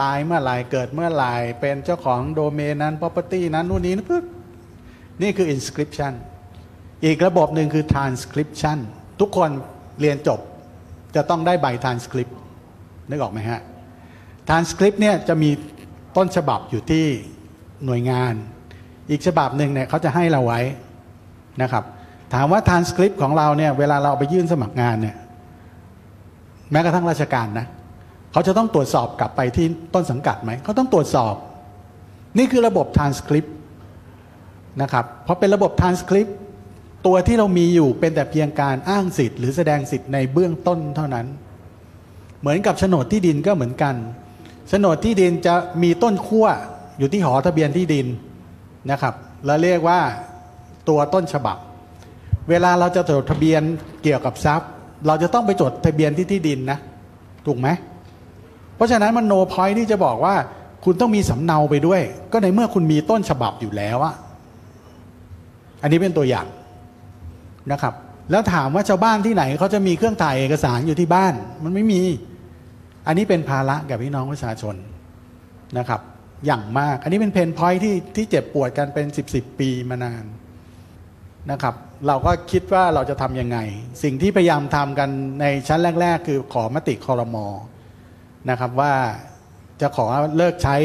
[0.00, 4.24] ตายเมื่อไหร่เกิดเมื่อไหร่เป็นเจ้าของโดเมนนั้น property นั้นนู่นนี่นะปึ๊บ
[5.22, 6.12] นี่คือ inscription
[7.04, 8.78] อีกระบบหนึ่งคือ transcription
[9.20, 9.50] ทุกคน
[10.00, 10.40] เรียนจบ
[11.16, 12.32] จะต้องได้ใบ transcript
[13.08, 13.60] นึกออกไหมฮะ
[14.48, 15.50] transcript เนี่ยจะมี
[16.16, 17.06] ต้นฉบับอยู่ที่
[17.84, 18.34] หน่วยงาน
[19.10, 20.60] อีกฉบับหนึ่งเนี่ยเขาจะให้เราไว้
[21.62, 21.84] นะครับ
[22.34, 25.16] ถามว่า transcript ของเราเนี่ยเวลาเราไปยื่นสมัครงานเนี่ย
[26.70, 27.66] แม้กระทั่งราชการนะ
[28.36, 31.34] เขาจะต้องตรวจสอบกลับไปที่ต้นสังกัดไหม เขาต้องตรวจสอบ
[32.38, 33.50] นี่คือระบบ transcript
[34.82, 36.30] นะครับเพราะเป็นระบบ transcript
[37.06, 41.26] ตัวที่เรามีอยู่เป็นแต่เพียงการอ้างสิทธิ์หรือแสดงสิทธิ์ในเบื้องต้นเท่านั้น
[42.40, 43.94] เหมือนกับโฉนดที่ดินก็เหมือนกัน
[44.68, 46.46] โฉนดที่ดินจะมีต้นขั้ว
[46.98, 48.06] อยู่ที่หอทะเบียนที่ดิน
[48.90, 49.14] นะครับ
[49.46, 50.00] เราเรียกว่า
[50.88, 51.56] ตัวต้นฉบับ
[52.48, 53.62] เวลาเราจะจดทะเบียน
[54.02, 54.70] เกี่ยวกับทรัพย์
[55.06, 56.78] เราจะต้องไปจดทะเบียนที่ที่ดินนะ
[57.48, 57.68] ถูกไหม
[58.76, 60.34] เพราะฉะนั้นมันโนพอยที่จะบอกว่า
[60.84, 62.00] คุณต้องมีสำเนาไปด้วย
[62.32, 64.14] ก็ในเมื่อคุณมีต้นฉบับอยู่แล้วอะ
[65.82, 66.46] อันนี้เป็นตัวอย่าง
[67.72, 67.94] นะครับ
[68.30, 72.02] แล้วถามว่าชาวบ้านที่ไหนเขาจะมีเครื่องถ่ายเอกสารอยู่ที่บ้าน มันไม่มี
[73.06, 74.74] อันนี้เป็นภาระกับพี่น้องประชาชน
[75.78, 76.00] นะครับ
[76.46, 80.24] อย่างมาก อันนี้เป็นเพนพอยที่ที่เจ็บปวดกันเป็นสิบสิบปีมานาน
[81.50, 81.74] นะครับ
[82.06, 83.58] เราก็คิดว่าเราจะทำยังไง
[84.02, 85.08] สิ่งที่พยายามทำกัน
[85.40, 87.46] ในชั้นแรก ๆ คือขอมติคอรมอ
[88.50, 88.92] นะครับว่า
[89.80, 90.76] จะขอเลิกใช้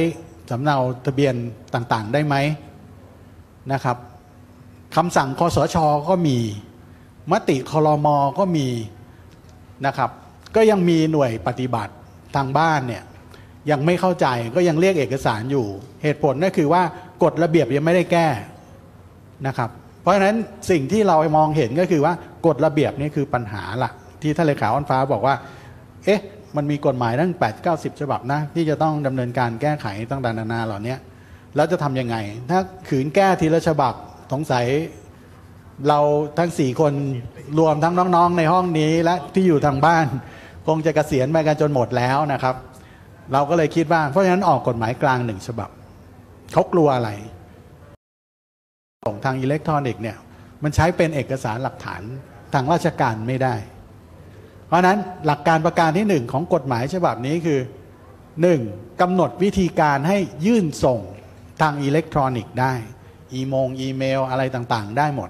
[0.50, 1.36] สำเนาทะเบียน
[1.74, 2.36] ต่างๆ ได้ไหม
[3.74, 3.98] นะครับ
[4.96, 5.78] คำสั่งคอสช
[6.10, 6.38] ก็มี
[7.32, 8.68] มติคอรมอก็มี
[9.86, 10.10] นะครับ
[10.56, 11.94] ก็ยังมีหน่วยปฏิบัติ
[12.36, 13.04] ทางบ้านเนี่ย
[13.72, 15.66] ยังไม่เข้าใจก็ยังเรียกเอกสารอยู่
[16.04, 16.84] เหตุผลก็คือว่า
[17.24, 18.28] กฎระเบียบยังไม่ได้แก้
[19.48, 19.70] นะครับ
[20.02, 20.36] เพราะฉะนั้น
[20.72, 22.14] สิ่งที่เรามองเห็นก็คือว่า
[22.46, 25.36] กฎระเบียบนี่คือปัญหาหลักที่ท่านเลขาอ้อนฟ้าบอกว่า
[26.06, 26.22] เอ๊ะ
[26.56, 30.96] มันมีกฎหมายตั้ง 8 9 0 ฉบับนะ ที่จะต้องดำเนินการแก้ไขต่างๆนานาเหล่านี้
[31.56, 32.16] แล้วจะทำยังไง
[32.50, 33.94] ถ้าขืนแก้ทีละฉบับ
[34.32, 34.66] สงสัย
[35.88, 36.00] เรา
[36.40, 36.94] ทั้งสี่คน
[37.60, 40.06] รวมทั้งน้องๆ ในห้องนี้และที่อยู่ทางบ้าน
[40.68, 42.56] คงจะกะเกษียณไปกันจนหมดแล้วนะครับ
[43.34, 45.70] เราก็เลยคิดว่า เพราะฉะนั้นออกกฎหมายกลางหนึ่งฉบับ
[46.54, 47.10] เขากลัวอะไร
[49.06, 50.18] ของทางอิเล็กทรอนิกส์เนี่ย
[50.64, 52.02] มันใช้เป็นเอกสารหลักฐาน
[52.54, 53.56] ทางราชการไม่ได้
[54.72, 57.60] เพราะนั้นหลักการประการที่หนึ่งของกฎหมายฉบับนี้คือ
[58.42, 58.62] หนึ่ง
[59.02, 61.00] กำหนดวิธีการให้ยื่นส่ง
[61.62, 62.74] ทางอิเล็กทรอนิกส์ได้
[63.34, 65.30] อีโมงอีเมลอะไรต่างๆ ได้หมด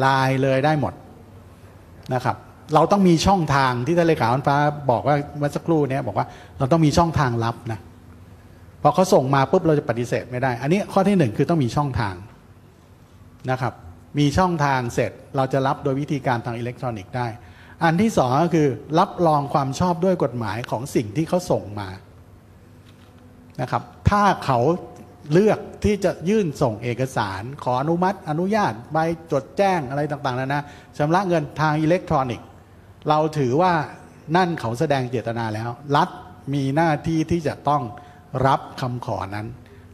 [0.00, 0.94] ไลน์เลยได้หมด
[2.14, 2.36] นะครับ
[2.74, 4.56] เราต้องมีช่องทางที่ท่านเลขาอ้อนฟ้า
[4.90, 6.26] บอกว่าเมื่อสักครู่นี้บอกว่า
[6.58, 7.80] เราต้องมีช่องทางรับนะ
[8.82, 12.14] พอเขาส่งมาปุ๊บเราจะปฏิเสธไม่ได้ อันนี้ข้อที่หนึ่งคือต้องมีช่องทาง
[13.50, 13.74] นะครับ
[14.18, 17.26] มีช่องทางเสร็จเราจะรับโดยวิธีการทางอิเล็กทรอนิกส์ได้
[17.84, 18.68] อันที่สองก็คือ
[18.98, 21.88] รับรองความชอบด้วยกฎหมายของสิ่งที่เขาส่งมา
[23.60, 24.60] นะครับ ถ้าเขา
[25.32, 28.98] เลือกที่จะยื่นส่งเอกสาร ขออนุมัติ อนุญาตใบ
[29.32, 30.62] จดแจ้งอะไรต่างๆนะนะ
[30.98, 32.46] ชำระเงินทางอิเล็กทรอนิกส์
[33.08, 33.72] เราถือว่า
[34.36, 36.08] นั่นเขาแสดงเจตนาแล้ว รัฐ
[36.54, 37.82] มีหน้าที่ที่จะต้อง
[38.46, 39.46] รับคำขอนั้น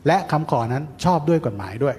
[0.07, 1.97] และคำขอนั้นชอบด้วยกฎหมายด้วย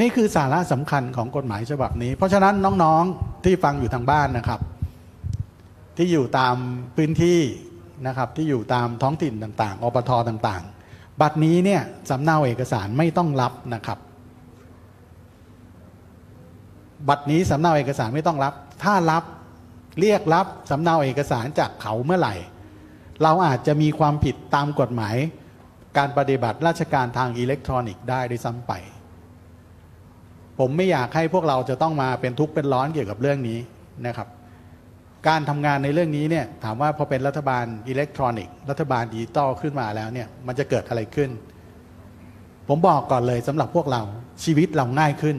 [0.00, 4.60] นี่คือสาระสำคัญของกฎหมายฉบับนี้ เพราะฉะนั้นน้องๆที่ฟังอยู่ทางบ้านนะครับ
[5.96, 6.56] ที่อยู่ตาม
[6.96, 7.40] พื้นที่
[8.06, 13.98] นะครับที่อยู่ตามท้องถิ่นต่างๆอปทต่างๆ บัตรนี้เนี่ยสำเนาเอกสารไม่ต้องรับนะครับ
[17.08, 19.24] บัตรนี้สำเนาเอกสารไม่ต้องรับ ถ้ารับ
[20.00, 22.34] เรียกรับสำเนาเอกสารจากเขาเมื่อไหร่
[23.22, 25.16] เราอาจจะมีความผิดตามกฎหมาย
[25.96, 28.72] การปฏิบัติราชการทางอิเล็กทรอนิกส์ได้ด้วยซ้ำไป
[30.58, 33.58] ผมไม่อยากให้พวกเราจะต้องมาเป็นทุกข์เป็นร้อนเกี่ยวกับเรื่องนี้
[34.06, 34.28] นะครับ
[35.28, 41.30] การทำงานในเรื่องนี้เนี่ยถามว่าพอเป็นรัฐบาลอิเล็กทรอนิกส์รัฐบาลดิจิตอลขึ้นมาแล้วเนี่ยมันจะเกิดอะไรขึ้น
[42.68, 44.02] ผมบอกก่อนเลยสำหรับพวกเรา
[44.44, 45.36] ชีวิตเราง่ายขึ้น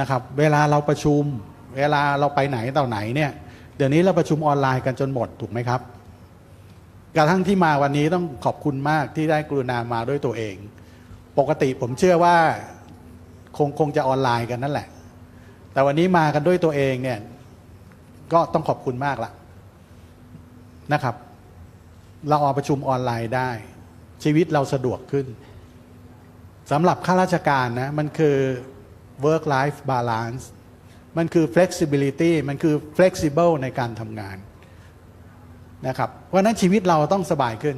[0.00, 1.22] นะครับ เวลาเราประชุม
[1.76, 3.30] เวลาเราไปไหนต่อไหนเนี่ย
[3.76, 5.80] เดี๋ยวนี้เราประชุมออนไลน์กันจนหมดถูกไหมครับ
[7.16, 10.56] กระทั่งที่มาวันนี้ต้องขอบคุณมากที่ได้กรุณามาด้วยตัวเอง
[11.38, 12.36] ปกติผมเชื่อว่า
[13.58, 14.88] คงคงจะออนไลน์กันนั่นแหละ
[15.72, 17.18] แต่วันนี้มากันด้วยตัวเองเนี่ย
[18.32, 19.30] ก็ต้องขอบคุณมากละ
[20.92, 21.14] นะครับ
[22.28, 23.50] เราออกประชุมออนไลน์ได้
[24.24, 25.26] ชีวิตเราสะดวกขึ้น
[26.70, 28.36] สำหรับข้าราชการนะ มันคือ
[29.24, 30.44] work life balance
[31.16, 34.36] มันคือ flexibility มันคือ flexible ในการทำงาน
[35.86, 37.76] นะครับ เพราะนั้นชีวิตเราต้องสบายขึ้น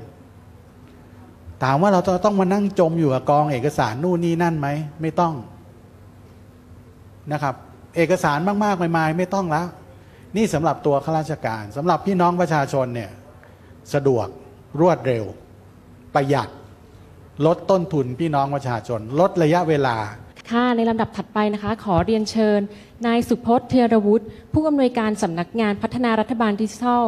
[1.62, 4.68] ถามว่าเราจะต้องมานั่งจมอยู่กับกองเอกสารนู่นนี่นั่นไหม
[5.00, 5.34] ไม่ต้อง
[7.32, 7.54] นะครับ
[7.96, 9.66] เอกสารมากๆใหม่ๆไม่ต้องแล้ว
[10.36, 13.10] นี่สำหรับตัวข้าราชการสำหรับพี่น้องประชาชนเนี่ย
[13.94, 14.26] สะดวก
[14.80, 15.24] รวดเร็ว
[16.14, 16.48] ประหยัด
[17.46, 19.96] ลดต้นทุนพี่น้องประชาชน ลดระยะเวลา
[20.50, 22.60] ค่ะในลำดับถัดไปนะคะ ขอเรียนเชิญ
[23.06, 27.04] นายสุพจน์เธียรวุฒิผู้อำนวยการสำนักงานพัฒนารัฐบาลดิจิทัล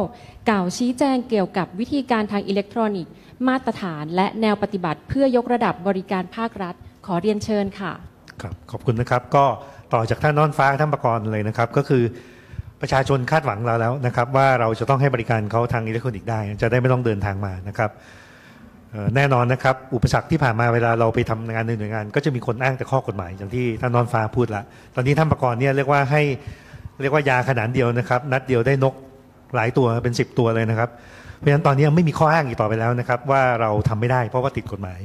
[0.49, 3.13] กล่าวชี้แจงเกี่ยวกับวิธีการทางอิเล็กทรอนิกส์
[3.47, 7.93] มาตรฐานและแนวปฏิบัติเพื่อยกระดับบริการภาครัฐ ขอเรียนเชิญค่ะ
[8.41, 9.45] ครับ ขอบคุณนะครับ ก็
[9.93, 12.03] ต่อจากท่านอ้อนฟ้าท่านปกรณ์เลยนะครับ ก็คือ
[12.81, 17.91] ประชาชนคาดหวังเราแล้วนะครับ ว่าเราจะต้องให้บริการเขาทางอิเล็กทรอนิกส์ได้ จะได้ไม่ต้องเดินทางมานะครับ
[19.15, 24.63] แน่นอนนะครับ อุปสรรคที่ผ่านมาเวลาเราไปทำงานในหน่วยงาน ก็จะมีคนอ้างแต่ข้อกฎหมาย อย่างที่ท่านนอนฟ้าพูดละ
[24.95, 26.21] ตอนนี้ท่านประกรณ์เนี่ยเรียกว่าให้
[27.01, 28.93] เรียกว่ายาขนาดเดียวนะครับ นัดเดียวได้นก
[29.55, 30.89] หลายตัวเป็น 10 ตัวเลยนะครับ
[31.37, 34.99] เพราะฉะนั้นตอนนี้ไม่มีข้ออ้างอีกต่อไปแล้วนะครับ ว่าเราทำไม่ได้เพราะว่าติดกฎหมาย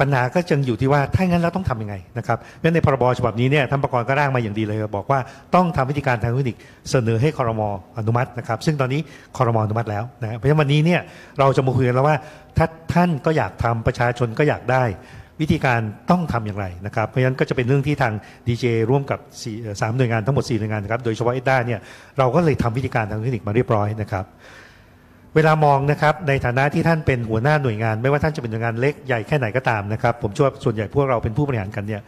[0.00, 5.20] ปัญหาก็จึงอยู่ที่ว่าถ้างั้นเราต้องทำยังไงนะครับเพราะในพรบฉบับนี้เนี่ยท่านประกรณ์ก็ร่างมาอย่างดีเลย บอกว่า
[5.54, 6.56] ต้องทำวิธีการทางเทคนิค
[6.90, 9.00] เสนอให้คอรมออนุมัตินะครับ ซึ่งตอนนี้
[9.36, 11.00] คอรมออนุมัติแล้วนะเพราะฉะนั้นวันนี้เนี่ย
[11.38, 12.16] เราจะมาคุยกันแล้วว่า
[12.56, 14.84] ถ้าท่านก็อยากทำประชาชนก็อยากได้
[15.40, 15.80] วิธีการ
[16.10, 18.12] ต้องทำอย่างไรนะครับ เพราะฉะนั้นก็จะเป็นเรื่องที่ทาง
[18.46, 19.18] ดีเจร่วมกับ
[19.80, 21.80] สามหน่วยงานทั้งหมด4หน่วยงานนะครับโดยเฉพาะเอ็ด้าเนี่ย
[22.18, 24.24] เราก็เลยทำวิธีการทางเทคนิคมาเรียบร้อยนะครับ
[25.34, 32.02] เวลามองนะครับในฐานะที่ท่านเป็นหัวหน้าหน่วยงาน ไม่ว่าท่านจะเป็นหน่วยงานเล็กใหญ่แค่ไหนก็ตามนะครับ ผมเชื่อว่าส่วนใหญ่พวกเราเป็นผู้บริหารกันเนี่ย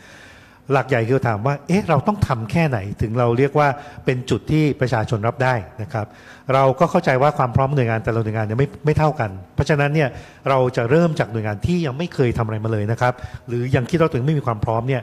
[0.73, 3.69] หลักใหญ่คือถามว่าเอ๊ะเราต้องทำแค่ไหนถึงเราเรียกว่า
[4.05, 6.07] เป็นจุดที่ประชาชนรับได้นะครับ
[6.55, 10.09] เราก็เข้าใจว่าความพร้อมหน่วยงานแต่ละหน่วยงานเนี่ยไม่ไม่เท่ากัน เพราะฉะนั้นเนี่ย
[10.49, 13.13] เราจะเริ่มจากหน่วยงานที่ยังไม่เคยทำอะไรมาเลยนะครับ
[13.49, 15.03] หรือยังคิดว่าตัวเองไม่มีความพร้อมเนี่ย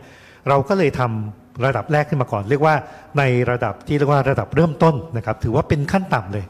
[0.50, 2.76] เราก็เลยทำระดับแรกขึ้นมาก่อน เรียกว่า
[3.18, 6.46] ในระดับที่เรียกว่าระดับเริ่มต้นนะครับ ถือว่าเป็นขั้นต่ำเลย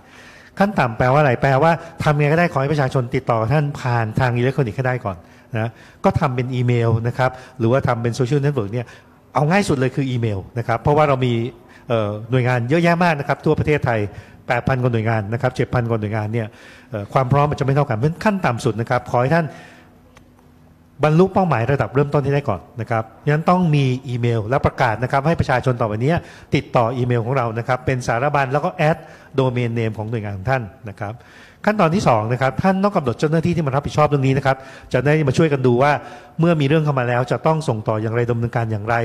[0.59, 1.71] ขั้นต่ำแปลว่าอะไรแปลว่า
[2.03, 5.17] ทำยังไงก็ได้ขอให้ประชาชนติดต่อท่านผ่านทางอิเล็กทรอนิกส์ก็ได้ก่อน
[5.57, 5.69] นะ
[6.03, 8.85] ก็ทำเป็นอีเมลนะครับหรือว่าทำเป็นโซเชียลเน็ตเวิร์กเนี่ย
[9.33, 11.33] เอาง่ายสุดเลยคืออีเมลนะครับเพราะว่าเรามี
[12.31, 13.99] หน่วยงานเยอะแยะมากนะครับทั่วประเทศไทย
[14.39, 16.47] 8,000 กว่าหน่วยงานนะครับ7,000 กว่าหน่วยงานเนี่ย
[17.13, 19.45] ความพร้อมมันจะไม่เท่ากันเพราะขั้นต่ำสุดนะครับขอให้ท่าน
[21.03, 26.13] บรรลุเป้าหมายระดับเริ่มต้นที่ได้ก่อนนะครับงั้นต้องมีอีเมลและประกาศนะครับ ให้ประชาชนต่อไปนี้
[26.55, 28.97] ติดต่ออีเมลของเรานะครับ เป็นสารบรรณแล้วก็ at
[29.35, 31.13] domain name ของหน่วยงานของท่านนะครับ
[31.65, 34.57] ขั้นตอนที่2นะครับท่านต้องกำหนดเจ้าหน้าที่ที่มารับผิดชอบเรื่องนี้นะครับ
[34.93, 35.91] จะได้มาช่วยกันดูว่า
[36.39, 38.95] เมื่อมีเรื่องเข้ามาแล้ว จะต้องส่งต่ออย่างไรดำเนินการอย่างไร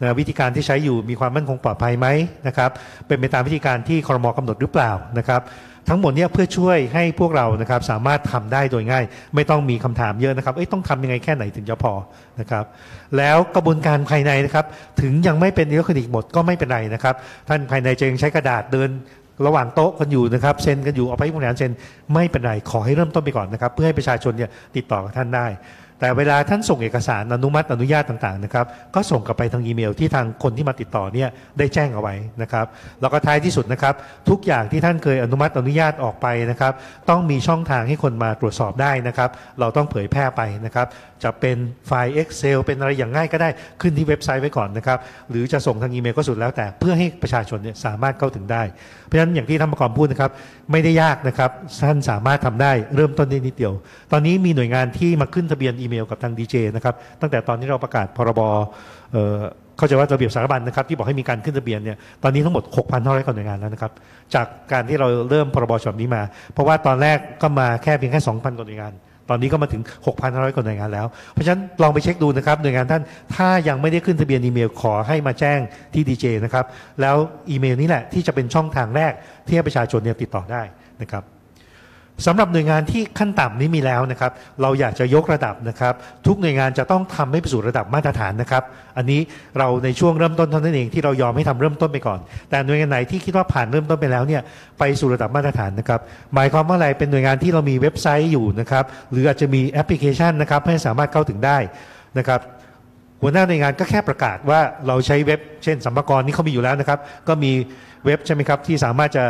[0.00, 2.06] นะวิธีการที่ใช้อยู่มีความมั่นคงปลอดภัยไหม
[2.46, 2.70] นะครับ
[3.06, 5.40] เป็นไปตามวิธีการที่คอรมอกำหนดหรือเปล่านะครับ
[5.92, 11.92] ทั้งหมดเนี่ยเพื่อช่วยให้พวกเรานะครับสามารถทำได้โดยง่าย ไม่ต้องมีคำถามเยอะนะครับเอ้ยต้องทำยังไงแค่ไหนถึงจะพอ
[12.40, 12.64] นะครับ
[13.16, 14.64] แล้วกระบวนการภายในนะครับ
[15.00, 17.14] ถึงยังไม่เป็นอิเล็กทรอนิกส์หมดก็ไม่เป็นไรนะครับ
[17.48, 18.90] ท่านภายในจะยังใช้กระดาษเดิน
[19.46, 21.72] ระหว่างโต๊ะกันอยู่นะครับเซ็นกันอยู่เอาไปผู้บริหารเซ็น
[22.14, 25.46] ไม่เป็นไรขอให้เริ่มต้นไปก่อนนะครับ เพื่อให้ประชาชนเนี่ยติดต่อกับท่านได้
[26.00, 31.28] แต่เวลาท่านส่งเอกสารอนุมัติอนุญาตต่างๆนะครับก็ส่งกลับไปทางอีเมลที่ทางคนที่มาติดต่อเนี่ย
[31.58, 32.66] ได้แจ้งเอาไว้นะครับ
[33.00, 33.94] แล้วก็ท้ายที่สุดนะครับ
[34.28, 36.72] ทุกอย่างที่ท่านเคยอนุมัติอนุญาตออกไปนะครับ
[37.08, 39.30] ต้องมีช่องทางให้คนมาตรวจสอบได้นะครับ
[39.60, 40.86] เราต้องเผยแพร่ไปนะครับ
[41.22, 43.48] จะเป็นไฟล์ Excel เป็นอะไรอย่างง่ายก็ได้
[43.80, 44.98] ขึ้นที่เว็บไซต์ไว้ก่อนนะครับ
[45.30, 48.62] หรือจะส่งทางอีเมลก็สุดแล้วแต่เพื่อให้ประชาชนเนี่ยสามารถเข้าถึงได้
[49.06, 50.30] เพราะฉะนั้นอย่างที่ท่านประกอบพูดนะครับ
[50.72, 51.50] ไม่ได้ยากนะครับ
[51.86, 53.74] ท่านสามารถทำได้เริ่มต้นได้นิดเดียว
[54.12, 58.40] ตอนนี้มีหน่วยงานที่มาขึ้นทะเบียนอีเมลกับทางดีเจนะครับตั้งแต่ตอนที่เราประกาศพรบ
[59.78, 62.64] เข้าใจว่าระเบียบสารบัญนะครับที่บอกให้มีการขึ้นทะเบียนเนี่ยตอนนี้ทั้งหมด
[62.94, 63.92] 6,500กว่าหน่วยงานแล้วนะครับ
[64.34, 66.22] จากการที่เราเริ่มพรบฉบับนี้มา
[66.52, 68.92] เพราะว่าตอนแรกก็มาแค่เพียงแค่ 2,000กว่าหน่วยงาน
[69.32, 69.82] ตอนนี้ก็มาถึง
[70.18, 73.02] 6,500 กว่าหน่วยงานแล้ว เพราะฉะนั้นลองไปเช็คดูนะครับหน่วยงานท่าน
[73.34, 75.58] ถ้ายังไม่ได้ขึ้นทะเบียนอีเมลขอให้มาแจ้ง
[75.94, 76.64] ที่ดีเจนะครับ
[77.00, 77.16] แล้ว
[77.50, 79.12] อีเมลนี้แหละที่จะเป็นช่องทางแรก
[79.46, 80.62] ที่ให้ประชาชนเนี่ยติดต่อได้
[81.02, 81.24] นะครับ
[82.26, 85.94] สำหรับหน่วยงานที่ขั้นต่ำนี้มีแล้วนะครับ เราอยากจะยกระดับนะครับ
[86.26, 88.62] ทุกหน่วยงานจะต้องทำให้ไปสู่ระดับมาตรฐานนะครับ
[88.96, 89.20] อันนี้
[89.58, 92.18] เราในช่วงเริ่มต้นเท่านั้นเองที่เรายอมให้ทำเริ่มต้นไปก่อน
[92.50, 94.42] แต่หน่วยงานไหนที่คิดว่าผ่านเริ่มต้นไปแล้วเนี่ย
[94.78, 96.00] ไปสู่ระดับมาตรฐานนะครับ
[96.34, 101.58] หมายความว่าอะไรเป็นหน่วยงานที่เรามีเว็บไซต์อยู่นะครับ หรืออาจจะมีแอปพลิเคชันนะครับให้สามารถเข้าถึงได้
[102.18, 102.40] นะครับ
[103.22, 106.98] หัวหน้าหน่วยงานก็แค่ประกาศว่าเราใช้เว็บ เช่นสัมภากรนี่เขามีอยู่แล้วนะครับ
[107.28, 107.52] ก็มี
[108.04, 109.24] เว็บใช่ไหมครับที่สามารถจะ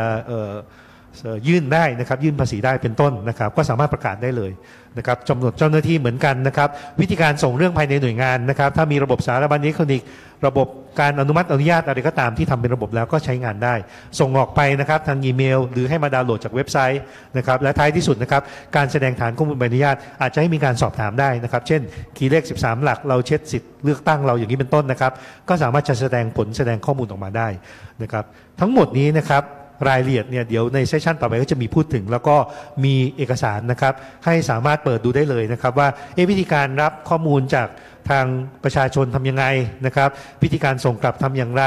[1.49, 4.51] ยื่นได้นะครับยื่นภาษีได้เป็นต้นนะครับ ก็สามารถประกาศได้เลย
[4.99, 6.69] นะครับจำนวนเจ้าหน้าที่เหมือนกันนะครับ
[7.01, 10.07] วิธีการส่งเรื่องภายในหน่วยงานนะครับ ถ้ามีระบบสารบัญอิเล็กทรอนิกส์
[10.47, 10.67] ระบบ
[11.01, 13.75] การอนุมัติอนุญาตอะไรก็ตามที่ทำเป็นระบบแล้วก็ใช้งานได้
[14.21, 17.03] ส่งออกไปนะครับทางอีเมล หรือให้มาดาวน์โหลดจากเว็บไซต์
[17.37, 18.43] นะครับและท้ายที่สุดนะครับ
[18.77, 21.81] การแสดงฐานข้อมูลใบอนุญาต อาจจะให้มีการสอบถามได้นะครับ เช่น
[22.17, 25.13] คีย์เลข 13 หลักเราเช็ดสิทธิ์เลือกตั้งเราอย่างนี้เป็นต้นนะครับ
[25.49, 27.49] ก็สามารถจะแสดงผลแสดงข้อมูลออกมาได้
[28.03, 28.25] นะครับ
[28.61, 29.45] ทั้งหมดนี้นะครับ
[29.89, 32.37] รายละเอียดเนี่ยเดี๋ยวในเซสชันต่อไปก็จะมีพูดถึง แล้วก็
[32.85, 37.69] มีเอกสารนะครับ ให้สามารถเปิดดูได้เลยนะครับ ว่าเอวิธีการรับข้อมูลจาก
[38.11, 38.27] ทาง
[38.65, 39.45] ประชาชนทำยังไง
[39.87, 40.09] นะครับ
[40.43, 41.65] วิธีการส่งกลับทำอย่างไร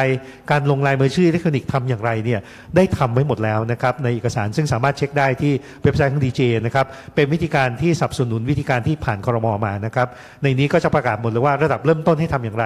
[0.52, 2.40] การลงลายมือชื่ออิเล็กทรอนิกส์ทำอย่างไรเนี่ย
[2.76, 5.54] ได้ทำไว้หมดแล้วนะครับในเอกสารซึ่งสามารถเช็คได้ที่
[5.84, 6.86] เว็บไซต์ของดีเจนะครับ
[7.16, 10.08] เป็นวิธีการที่สนับสนุนวิธีการที่ผ่านคอรมอมานะครับ
[10.44, 12.66] ในนี้ก็จะประกาศหมดเลยว่าระดับเริ่มต้นให้ทำอย่างไร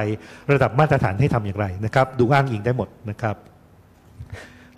[0.53, 3.56] ระดับมาตรฐานให้ทำอย่างไรนะครับดูอ้างอิงได้หมดนะครับ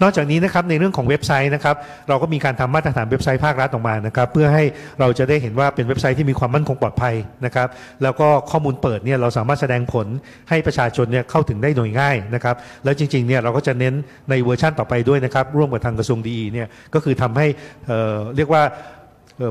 [0.01, 1.75] นอกจากนี้นะครับในเรื่องของเว็บไซต์นะครับ
[2.09, 4.63] เราก็มีการทำมาตรฐานเว็บไซต์ภาครัฐออกมานะครับเพื่อให้
[4.99, 7.67] เราจะได้เห็นว่าเป็นเว็บไซต์ที่มีความมั่นคงปลอดภัยนะครับ
[8.03, 10.07] แล้วก็ข้อมูลเปิดเนี่ยเราสามารถแสดงผล
[10.49, 13.93] ให้ประชาชนเนี่ยเข้าถึงได้โดยง่ายนะครับแล้วจริงๆเนี่ยเราก็จะเน้น
[14.29, 17.47] ในเวอร์ชั่นต่อไปด้วยนะครับร่วมกับทางกระทรวงดีเนี่ยก็คือทำให้
[17.87, 18.63] เเรียกว่า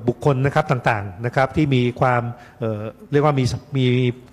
[0.09, 2.22] บุคคลนะครับต่างๆนะครับที่มีความ
[2.61, 3.45] เเรียกว่ามี
[3.78, 3.86] มี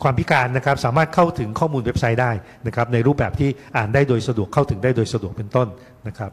[0.04, 2.32] ความพิการนะครับสามารถเข้าถึงข้อมูลเว็บไซต์ได้
[2.68, 5.68] นะครับในรูปแบบที่อ่านได้โดยสะดวกเข้าถึงได้โดยสะดวกเป็นต้น
[6.08, 6.32] นะครับ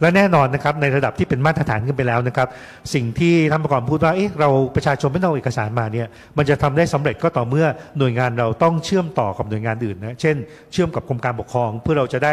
[0.00, 2.48] และแน่นอนนะครับในระดับที่เป็นมาตรฐานขึ้นไปแล้วนะครับ
[2.94, 7.66] สิ่งที่ท่านประกอบพูดว่าเอ๊ะเราประชาชนไม่ต้องเอาเอกสารมาเนี่ยมันจะทำได้สำเร็จก็ต่อเมื่อ
[7.98, 10.36] หน่วยงานเราต้องเชื่อมต่อกับหน่วยงานอื่นนะเช่น
[10.72, 12.32] เชื่อมกับกรมการปกครอง เพื่อเราจะได้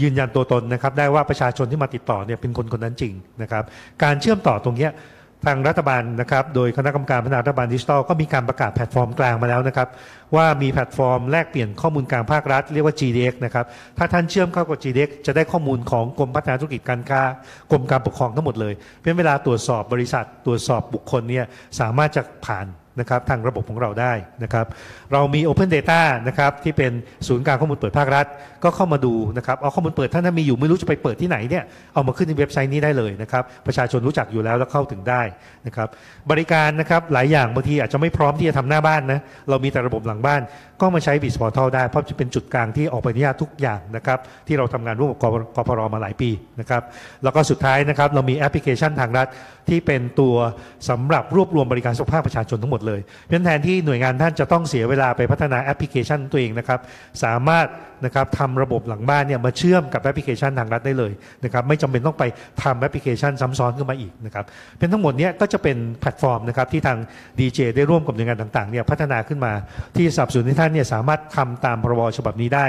[0.00, 3.12] ยืนยันตัวตนนะครับได้ว่าประชาชนที่มาติดต่อเนี่ยเป็นคนคนนั้นจริง
[3.42, 3.64] นะครับ
[4.02, 4.90] การเชื่อมต่อตรงเนี้ย
[5.46, 9.88] ทางรัฐบาลนะครับ โดยคณะกรรมการพัฒนารัฐบาลดิจิทัลก็มีการประกาศแพลตฟอร์มกลางมาแล้วนะครับ
[10.36, 13.66] ว่ามีแพลตฟอร์มแลกเปลี่ยนข้อมูลกลางภาครัฐ เรียกว่า GDX นะครับ
[13.98, 17.22] ถ้าท่านเชื่อมเข้ากับ GDX จะได้ข้อมูลของกรมพัฒนาธุรกิจการค้า
[17.70, 21.44] กรมการปกครองทั้งหมดเลยเพราะฉะนั้นเวลาตรวจสอบบริษัทตรวจสอบบุคคลเนี่ย
[21.80, 22.66] สามารถจะผ่าน
[23.00, 24.12] นะครับทางระบบของเราได้
[24.44, 24.66] นะครับ
[25.12, 26.92] เรามี Open Data นะครับที่เป็น
[27.26, 28.26] ศูนย์กลางข้อมูลเปิดภาครัฐ
[28.64, 35.22] ก็เข้ามาดูนะครับเอาข้อมูลเปิดท่านถ้ามีอยู่ไม่รู้จะไปเปิดที่ไหนเนี่ยเอามาขึ้นในเว็บไซต์นี้ได้เลยนะครับประชาชนรู้จักอยู่แล้วแล้วเข้าถึงได้
[35.66, 35.88] นะครับ
[36.30, 40.40] บริการนะครับหลายอย่างบางทีอาจจะไม่พร้อมที่จะทำหน้าบ้านนะเรามีแต่ระบบหลังบ้าน
[40.80, 45.18] ก็มาใช้ b i z Portal ได้เพราะจะเป็นจุดกลางที่ออกใบอนุญาตทุกอย่างนะครับที่เราทำงานร่วมกับ
[45.56, 45.80] ก.พ.ร.
[45.94, 46.30] มาหลายปี
[46.60, 46.82] นะครับ
[47.24, 49.26] แล้วก็สุดท้ายนะครับเรามีแอปพลิเคชันทางรัฐ
[49.68, 50.34] ที่เป็นตัว
[50.88, 56.80] สำหรับรวบรวมบริการสุขภาพประชาชนทั้งหมดเลยเพราะฉะนั้นแทนที่หน่วยงานท่านจะต้องเสียเวลาไปพัฒนาแอปพลิเคชันตัวเองนะครับ
[57.24, 57.66] สามารถ
[58.04, 61.12] นะครับทำระบบหลังบ้านเนี่ยมาเชื่อมกับแอปพลิเคชันทางรัฐได้เลย
[61.44, 62.24] นะครับไม่จำเป็นต้องไป
[62.62, 64.44] ทำแอปพลิเคชันซ้ำซ้อนขึ้นมาอีกนะครับ
[64.78, 66.98] เป็นทั้งหมดเนี้ยก็จะเป็นแพลตฟอร์มนะครับที่ทาง
[67.38, 69.52] DGA ได้ร่วมกับหน่วยงานต่างๆเนี่ยพัฒนาขึ้นมา
[69.96, 72.66] ที่สับสนุนให้ท่านเนี่ยสามารถทำตามพรบฉบับนี้ได้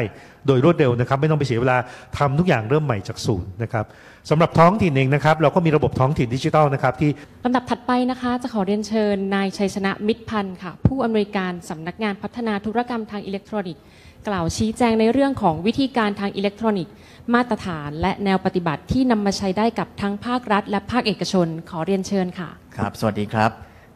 [0.48, 1.78] โดยรวดเร็วนะครับ ไม่ต้องไปเสียเวลา
[2.18, 3.86] ทำทุกอย่างเริ่มใหม่จากศูนย์นะครับ
[4.30, 7.10] สำหรับท้องถิ่นเองนะครับ เราก็มีระบบท้องถิ่นดิจิทัลนะครับที่
[7.46, 13.82] ลำดับถัดไปนะคะ จะขอเรียนเชิญนายชัยชนะมิตรพันธ์ค่ะ ผู้อำนวยการสำนักงานพัฒนาธุรกรรมทางอิเล็กทรอนิกส์
[14.28, 16.94] กล่าวชี้แจงในเรื่องของวิธีการทางอิเล็กทรอนิกส์
[17.34, 23.52] มาตรฐานและแนวปฏิบัติที่นำมาใช้ได้กับทั้งภาครัฐ และภาคเอกชน ขอเรียนเชิญค่ะครับ สวัสดีครับ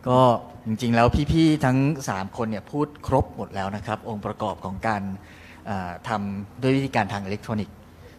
[0.07, 0.19] ก็
[0.65, 1.77] จริงๆ แล้วพี่ๆ ทั้ง
[2.07, 5.32] 3 คนเนี่ยพูดครบหมดแล้วนะครับ องค์ประกอบของการอ่า
[6.09, 7.75] ทำด้วยวิธีการทางอิเล็กทรอนิกส์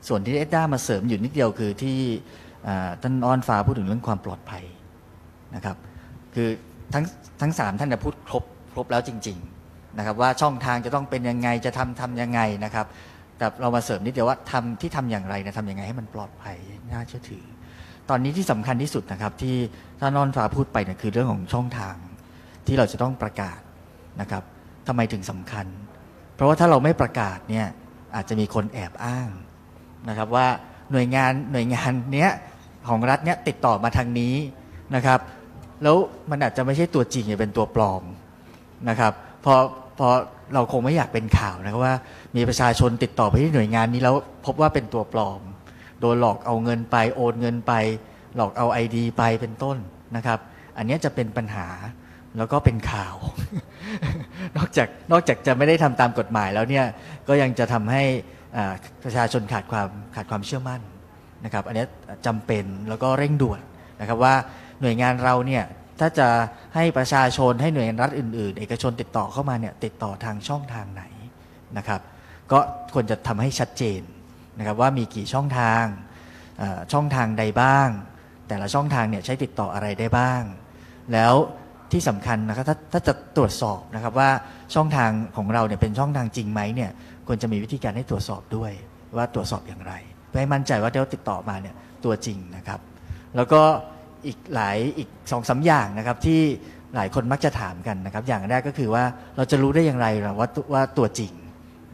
[0.08, 1.98] ส่วนที่เอ็ดด้ามาเสริมอยู่นิดเดียวคือที่
[3.02, 4.64] ท่านอ้อนฟ้าพูดถึงเรื่องความปลอดภัย
[5.54, 5.76] นะครับ
[6.34, 6.48] คือ
[6.94, 7.04] ทั้ง
[7.40, 12.86] ทั้งสามท่านเนี่ยพูดครบครบแล้วจริงๆนะครับว่าช่องทางจะต้องเป็นยังไงจะทำทำยังไงนะครับ
[13.38, 16.56] แต่เรามาเสริมนิดเดียวว่าทำที่ทำอย่างไรนะทำยังไงให้มันปลอดภัย
[16.92, 17.44] น่าเชื่อถือ
[18.10, 19.56] ตอนนี้ที่สำคัญที่สุดนะครับที่
[20.00, 21.94] ท่านนอนฟ้าพูดไปเนี่ยคือเรื่องของช่องทาง
[22.66, 23.60] ที่เราจะต้องประกาศ
[24.20, 24.42] นะครับ
[24.86, 25.66] ทำไมถึงสำคัญ
[26.34, 27.66] เพราะว่าถ้าเราไม่ประกาศเนี่ย
[28.14, 29.28] อาจจะมีคนแอบอ้าง
[30.08, 30.46] นะครับว่า
[30.92, 32.30] หน่วยงานหน่วยงานเนี้ย
[32.88, 34.34] ของรัฐเนี้ยติดต่อมาทางนี้
[34.94, 35.20] นะครับ
[35.82, 35.96] แล้ว
[36.30, 38.02] มันอาจจะไม่ใช่ตัวจริงอย่าเป็นตัวปลอม
[38.88, 39.12] นะครับ
[39.44, 39.54] พอ
[39.98, 40.08] พอ
[40.54, 41.94] เราคงไม่อยากเป็นข่าวนะครับว่า
[42.36, 44.16] มีประชาชนติดต่อไปที่หน่วยงานนี้แล้ว
[44.46, 45.40] พบว่าเป็นตัวปลอม
[46.00, 47.72] โดนหลอกเอาเงินไปโอนเงินไป
[48.36, 49.76] หลอกเอาไอดีไปเป็นต้น
[50.16, 50.38] นะครับ
[50.76, 51.66] อันนี้จะเป็นปัญหา
[52.36, 53.16] แล้วก็เป็นข่าว
[54.56, 56.86] นอกจากนอกจากจะไม่ได้ทำตามกฎหมายแล้วเนี่ย
[57.28, 58.02] ก็ยังจะทำให้
[59.04, 60.80] ประชาชนขาดความขาดความเชื่อมั่น
[61.44, 61.88] นะครับอันนี้ย
[62.26, 63.60] จำเป็นแล้วก็เร่งด่วน
[64.00, 64.34] นะครับว่า
[64.80, 65.64] หน่วยงานเราเนี่ย
[66.00, 66.28] ถ้าจะ
[66.74, 71.04] ให้ประชาชนให้หน่วยงานรัฐอื่น ๆ เอกชนติดต่อเข้ามาเนี่ยติดต่อทางช่องทางไหน
[71.78, 72.00] นะครับ
[72.52, 72.58] ก็
[72.94, 74.00] ควรจะทำให้ชัดเจน
[74.58, 75.84] นะครับว่ามีกี่ช่องทาง
[76.92, 77.88] ช่องทางใดบ้าง
[78.48, 80.42] แต่ละช่องทางเนี่ยใช้ติดต่ออะไรได้บ้าง
[81.12, 81.34] แล้ว
[81.94, 84.30] ที่สำคัญนะครับถ้าถ้าจะตรวจสอบนะครับว่า
[84.74, 86.90] ช่องทางของเราเนี่ยเป็นช่องทางจริงไหมเนี่ย
[87.26, 88.72] ควรจะมีวิธีการให้ตรวจสอบด้วย
[89.16, 89.92] ว่าตรวจสอบอย่างไร
[90.28, 91.74] เพื่อให้มั่นใจว่าที่เราติดต่อมาเนี่ย
[92.04, 92.80] ตัวจริงนะครับ
[93.36, 93.62] แล้วก็
[94.26, 96.40] อีกหลายอีกสองสาอย่างนะครับที่
[96.96, 99.04] หลายคนมักจะถามกันนะครับ อย่างแรกก็คือว่า
[99.36, 100.06] เราจะรู้ได้อย่างไร
[100.38, 101.32] ว่าว่าตัวจริง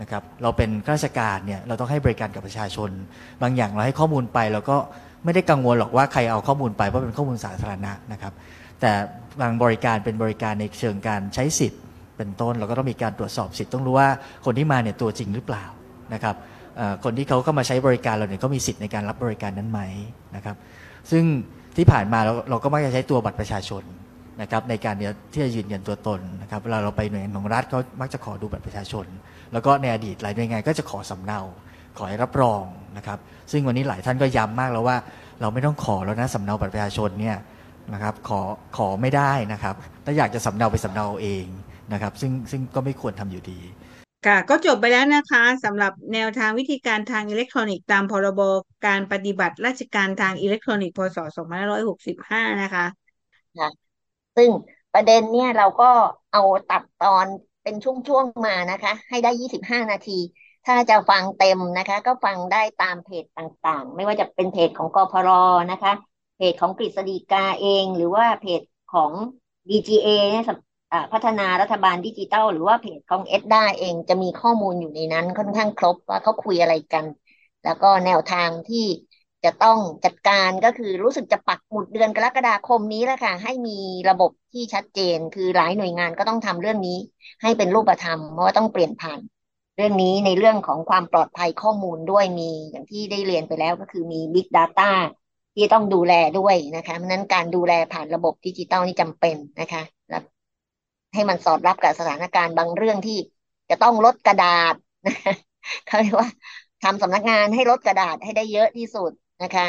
[0.00, 2.90] นะครับเราเป็นข้าราชการเนี่ยเราต้องให้บริการกับประชาชน
[3.42, 4.76] บางอย่างเราให้ข้อมูลไปเราก็
[5.24, 8.32] ไม่ได้กังวลหรอกว่าใครเอาข้อมูลไปเพราะเป็นข้อมูลสาธารณะนะครับ
[8.80, 8.92] แต่
[9.40, 11.80] บางบริการเป็นบริการในเชิงการใช้สิทธิ์
[12.16, 14.08] เป็นต้นเราก็ต้องมีการตรวจสอบสิทธิ์ต้องรู้ว่า
[14.44, 15.64] คนที่มาเนี่ยตัวจริงหรือเปล่า
[16.14, 16.36] นะครับ
[17.04, 19.80] คนที่เขาเข้ามาใช้บริการเราเนี่ยเขามีสิทธิ์ในการรับบริการนั้นไหม
[20.36, 20.56] นะครับ
[21.10, 21.24] ซึ่ง
[21.76, 23.82] ที่ผ่านมาเราเราก็มักจะใช้ตัวบัตรประชาชน
[24.42, 24.94] นะครับในการ
[25.32, 29.06] ที่จะยืนยันตัวตนนะครับเวลาเราไปหน่วยงานของรัฐเขามักจะขอดูบัตรประชาชน
[29.52, 31.40] แล้วก็ในอดีตหลายหน่วยงานก็จะขอสำเนา
[31.98, 32.62] ขอให้รับรอง
[32.96, 33.18] นะครับ
[33.50, 34.96] ซึ่งวันนี้หลายท่านก็ย้ำมากแล้วว่า
[35.40, 37.36] เราไม่ต้องขอแล้วนะสำเนาบัตรประชาชนเนี่ย
[37.94, 38.40] นะครับขอ
[38.76, 39.74] ขอไม่ได้นะครับ
[40.04, 41.46] ถ้าอยากจะสำเนาไปสำเนาเอาเอง
[41.92, 43.60] นะครับ ซึ่งซึ่งก็ไม่ควรทำอยู่ดี
[44.26, 48.40] ค่ะก็จบไปแล้วนะคะสำหรับแนวทางวิธีการทางอิเล็กทรอนิกส์ตามพรบ
[48.86, 51.18] การปฏิบัติราชการทางอิเล็กทรอนิกส์พศ
[51.88, 52.86] 2565 นะคะ
[53.58, 53.68] ค่ะ
[54.36, 54.48] ซึ่ง
[54.94, 55.90] ประเด็นเนี่ยเราก็
[56.32, 57.26] เอาตัดตอน
[57.62, 60.18] เป็นช่วงๆมานะคะ ให้ได้ยี่สิบห้านาที
[60.66, 65.30] ถ้าจะฟังเต็มนะคะ ก็ฟังได้ตามเพจต่างๆ ไม่ว่าจะเป็นเพจของกพร
[65.72, 65.92] นะคะ
[66.40, 68.62] เพจของกฤษฎีกาเอง หรือว่าเพจ
[68.94, 69.12] ของ
[69.70, 70.44] DGA เนี่ย
[71.12, 77.04] พัฒนารัฐบาลดิจิทัลหรือว่าเพจของเอ็ดด้าเองจะมีข้อมูลอยู่ในนั้นค่อนข้างครบว่าเขาคุยอะไรกัน
[77.64, 78.86] แล้วก็แนวทางที่
[79.44, 83.78] จะต้องจัดการก็คือรู้สึกจะปักหมุดเดือนกรกฎาคมนี้แหละค่ะ ให้มี
[84.08, 86.98] ระบบที่ชัดเจน คือหลายหน่วยงานก็ต้องทำเรื่องนี้
[87.42, 89.20] ให้เป็นรูปธรรมเพราะว่าต้องเปลี่ยนผ่าน
[89.76, 94.90] เรื่องนี้ในเรื่องของความปลอดภัยข้อมูลด้วยมีอย่างที่ได้เรียนไปแล้วก็คือมี Big Data
[95.54, 100.18] ที่ต้องดูแลด้วยนะคะเพราะนั้นการดูแลผ่านระบบดิจิตอลนี่จำเป็นนะคะและ
[101.14, 103.18] ให้มันสอดรับกับสถานการณ์บางเรื่องที่
[103.70, 104.74] จะต้องลดกระดาษ
[105.06, 105.14] นะ
[105.86, 106.28] เขาเรียกว่า
[106.82, 109.66] ทำสำนักงานให้ลดกระดาษให้ได้เยอะที่สุดนะคะ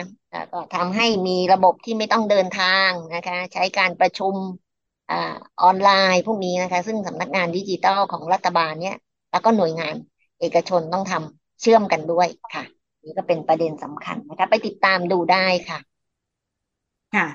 [0.54, 4.36] ก็ทำให้มีระบบที่ไม่ต้องเดินทางนะคะ ใช้การประชุม
[5.12, 5.14] อ
[5.64, 8.98] ออนไลน์พวกนี้นะคะ ซึ่งสำนักงานดิจิทัลของรัฐบาลเนี่ย
[9.32, 9.96] แล้วก็หน่วยงาน
[10.40, 12.64] เอกชนต้องทำเชื่อมกันด้วยค่ะ
[13.04, 15.80] นี่ก็เป็นประเด็นสำคัญนะคะ ไปติดตามดูได้ค่ะ
[17.14, 17.28] ค่ะ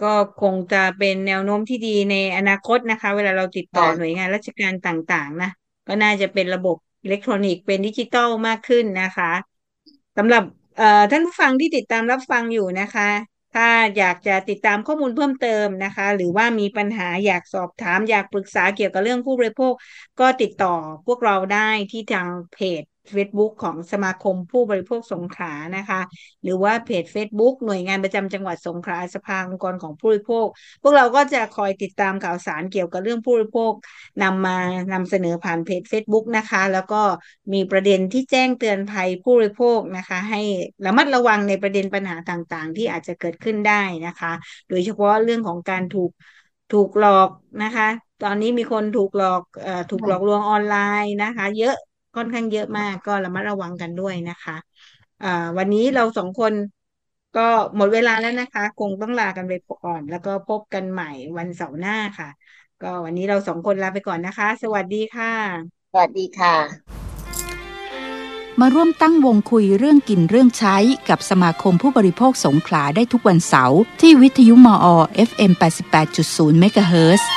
[0.00, 0.06] ก็
[0.36, 5.50] คงจะเป็นแนวโน้มที่ดีในอนาคตนะคะ เวลาเราติดต่อค่ะหน่วยงานราชการต่างๆ นะ
[5.86, 9.32] ก็น่าจะเป็นระบบอิเล็กทรอนิกส์เป็นดิจิตอลมากขึ้นนะคะ
[10.16, 10.42] สำหรับ
[10.76, 13.08] เอ่อท่านผู้ฟังที่ติดตามรับฟังอยู่นะคะ
[13.54, 19.72] ถ้าอยากจะติดตามข้อมูลเพิ่มเติมนะคะ หรือว่ามีปัญหาอยากสอบถาม อยากปรึกษาเกี่ยวกับเรื่องผู้บริโภค
[20.20, 20.74] ก็ติดต่อ
[21.06, 22.84] พวกเราได้ที่ทางเพจ
[23.14, 26.00] Facebook ของสมาคมผู้บริโภคสงขลานะคะ
[26.42, 30.46] หรือว่าเพจ Facebook หน่วยงานประจำจังหวัดสงขลาสภาองค์กรของผู้บริโภค
[30.82, 33.72] พวกเราก็จะคอยติดตามข่าวสารเกี่ยวกับเรื่องผู้บริโภค
[34.22, 34.56] นำมา
[34.92, 37.02] นำเสนอผ่านเพจ Facebook นะคะ แล้วก็
[37.52, 40.40] มีประเด็นที่แจ้งเตือนภัยผู้บริโภคนะคะ ให้
[40.84, 44.32] ระมัดระวังในประเด็นปัญหาต่างๆ ที่อาจจะเกิดขึ้นได้นะคะ
[44.68, 46.10] โดยเฉพาะเรื่องของการถูก
[46.72, 47.30] ถูกหลอก
[47.62, 47.88] นะคะ
[48.22, 51.74] ตอนนี้มีคนถูกหลอกอถูกหลอกลวงออนไลน์นะคะ เยอะ
[52.16, 54.56] ค่อนข้างเยอะมากก็ระมัดระวังกันด้วยนะคะ
[55.22, 56.52] อ่าวันนี้เราสองคน
[57.36, 62.28] ก็หมดเวลาแล้วนะคะ คงต้องลากันไปก่อน แล้วก็พบกันใหม่วันเสาร์หน้าค่ะ
[62.82, 65.32] ก็วันนี้เราสองคนลาไปก่อนนะคะ สวัสดีค่ะ
[65.92, 66.54] สวัสดีค่ะ
[68.60, 70.76] มาร่วมตั้งวงคุยเรื่องกินเรื่องใช้
[71.08, 74.86] กับสมาคมผู้บริโภคสงขลาได้ทุกวันเสาร์ที่วิทยุมอ
[75.28, 75.52] FM
[76.06, 77.28] 88.0เมกะเฮิรตซ์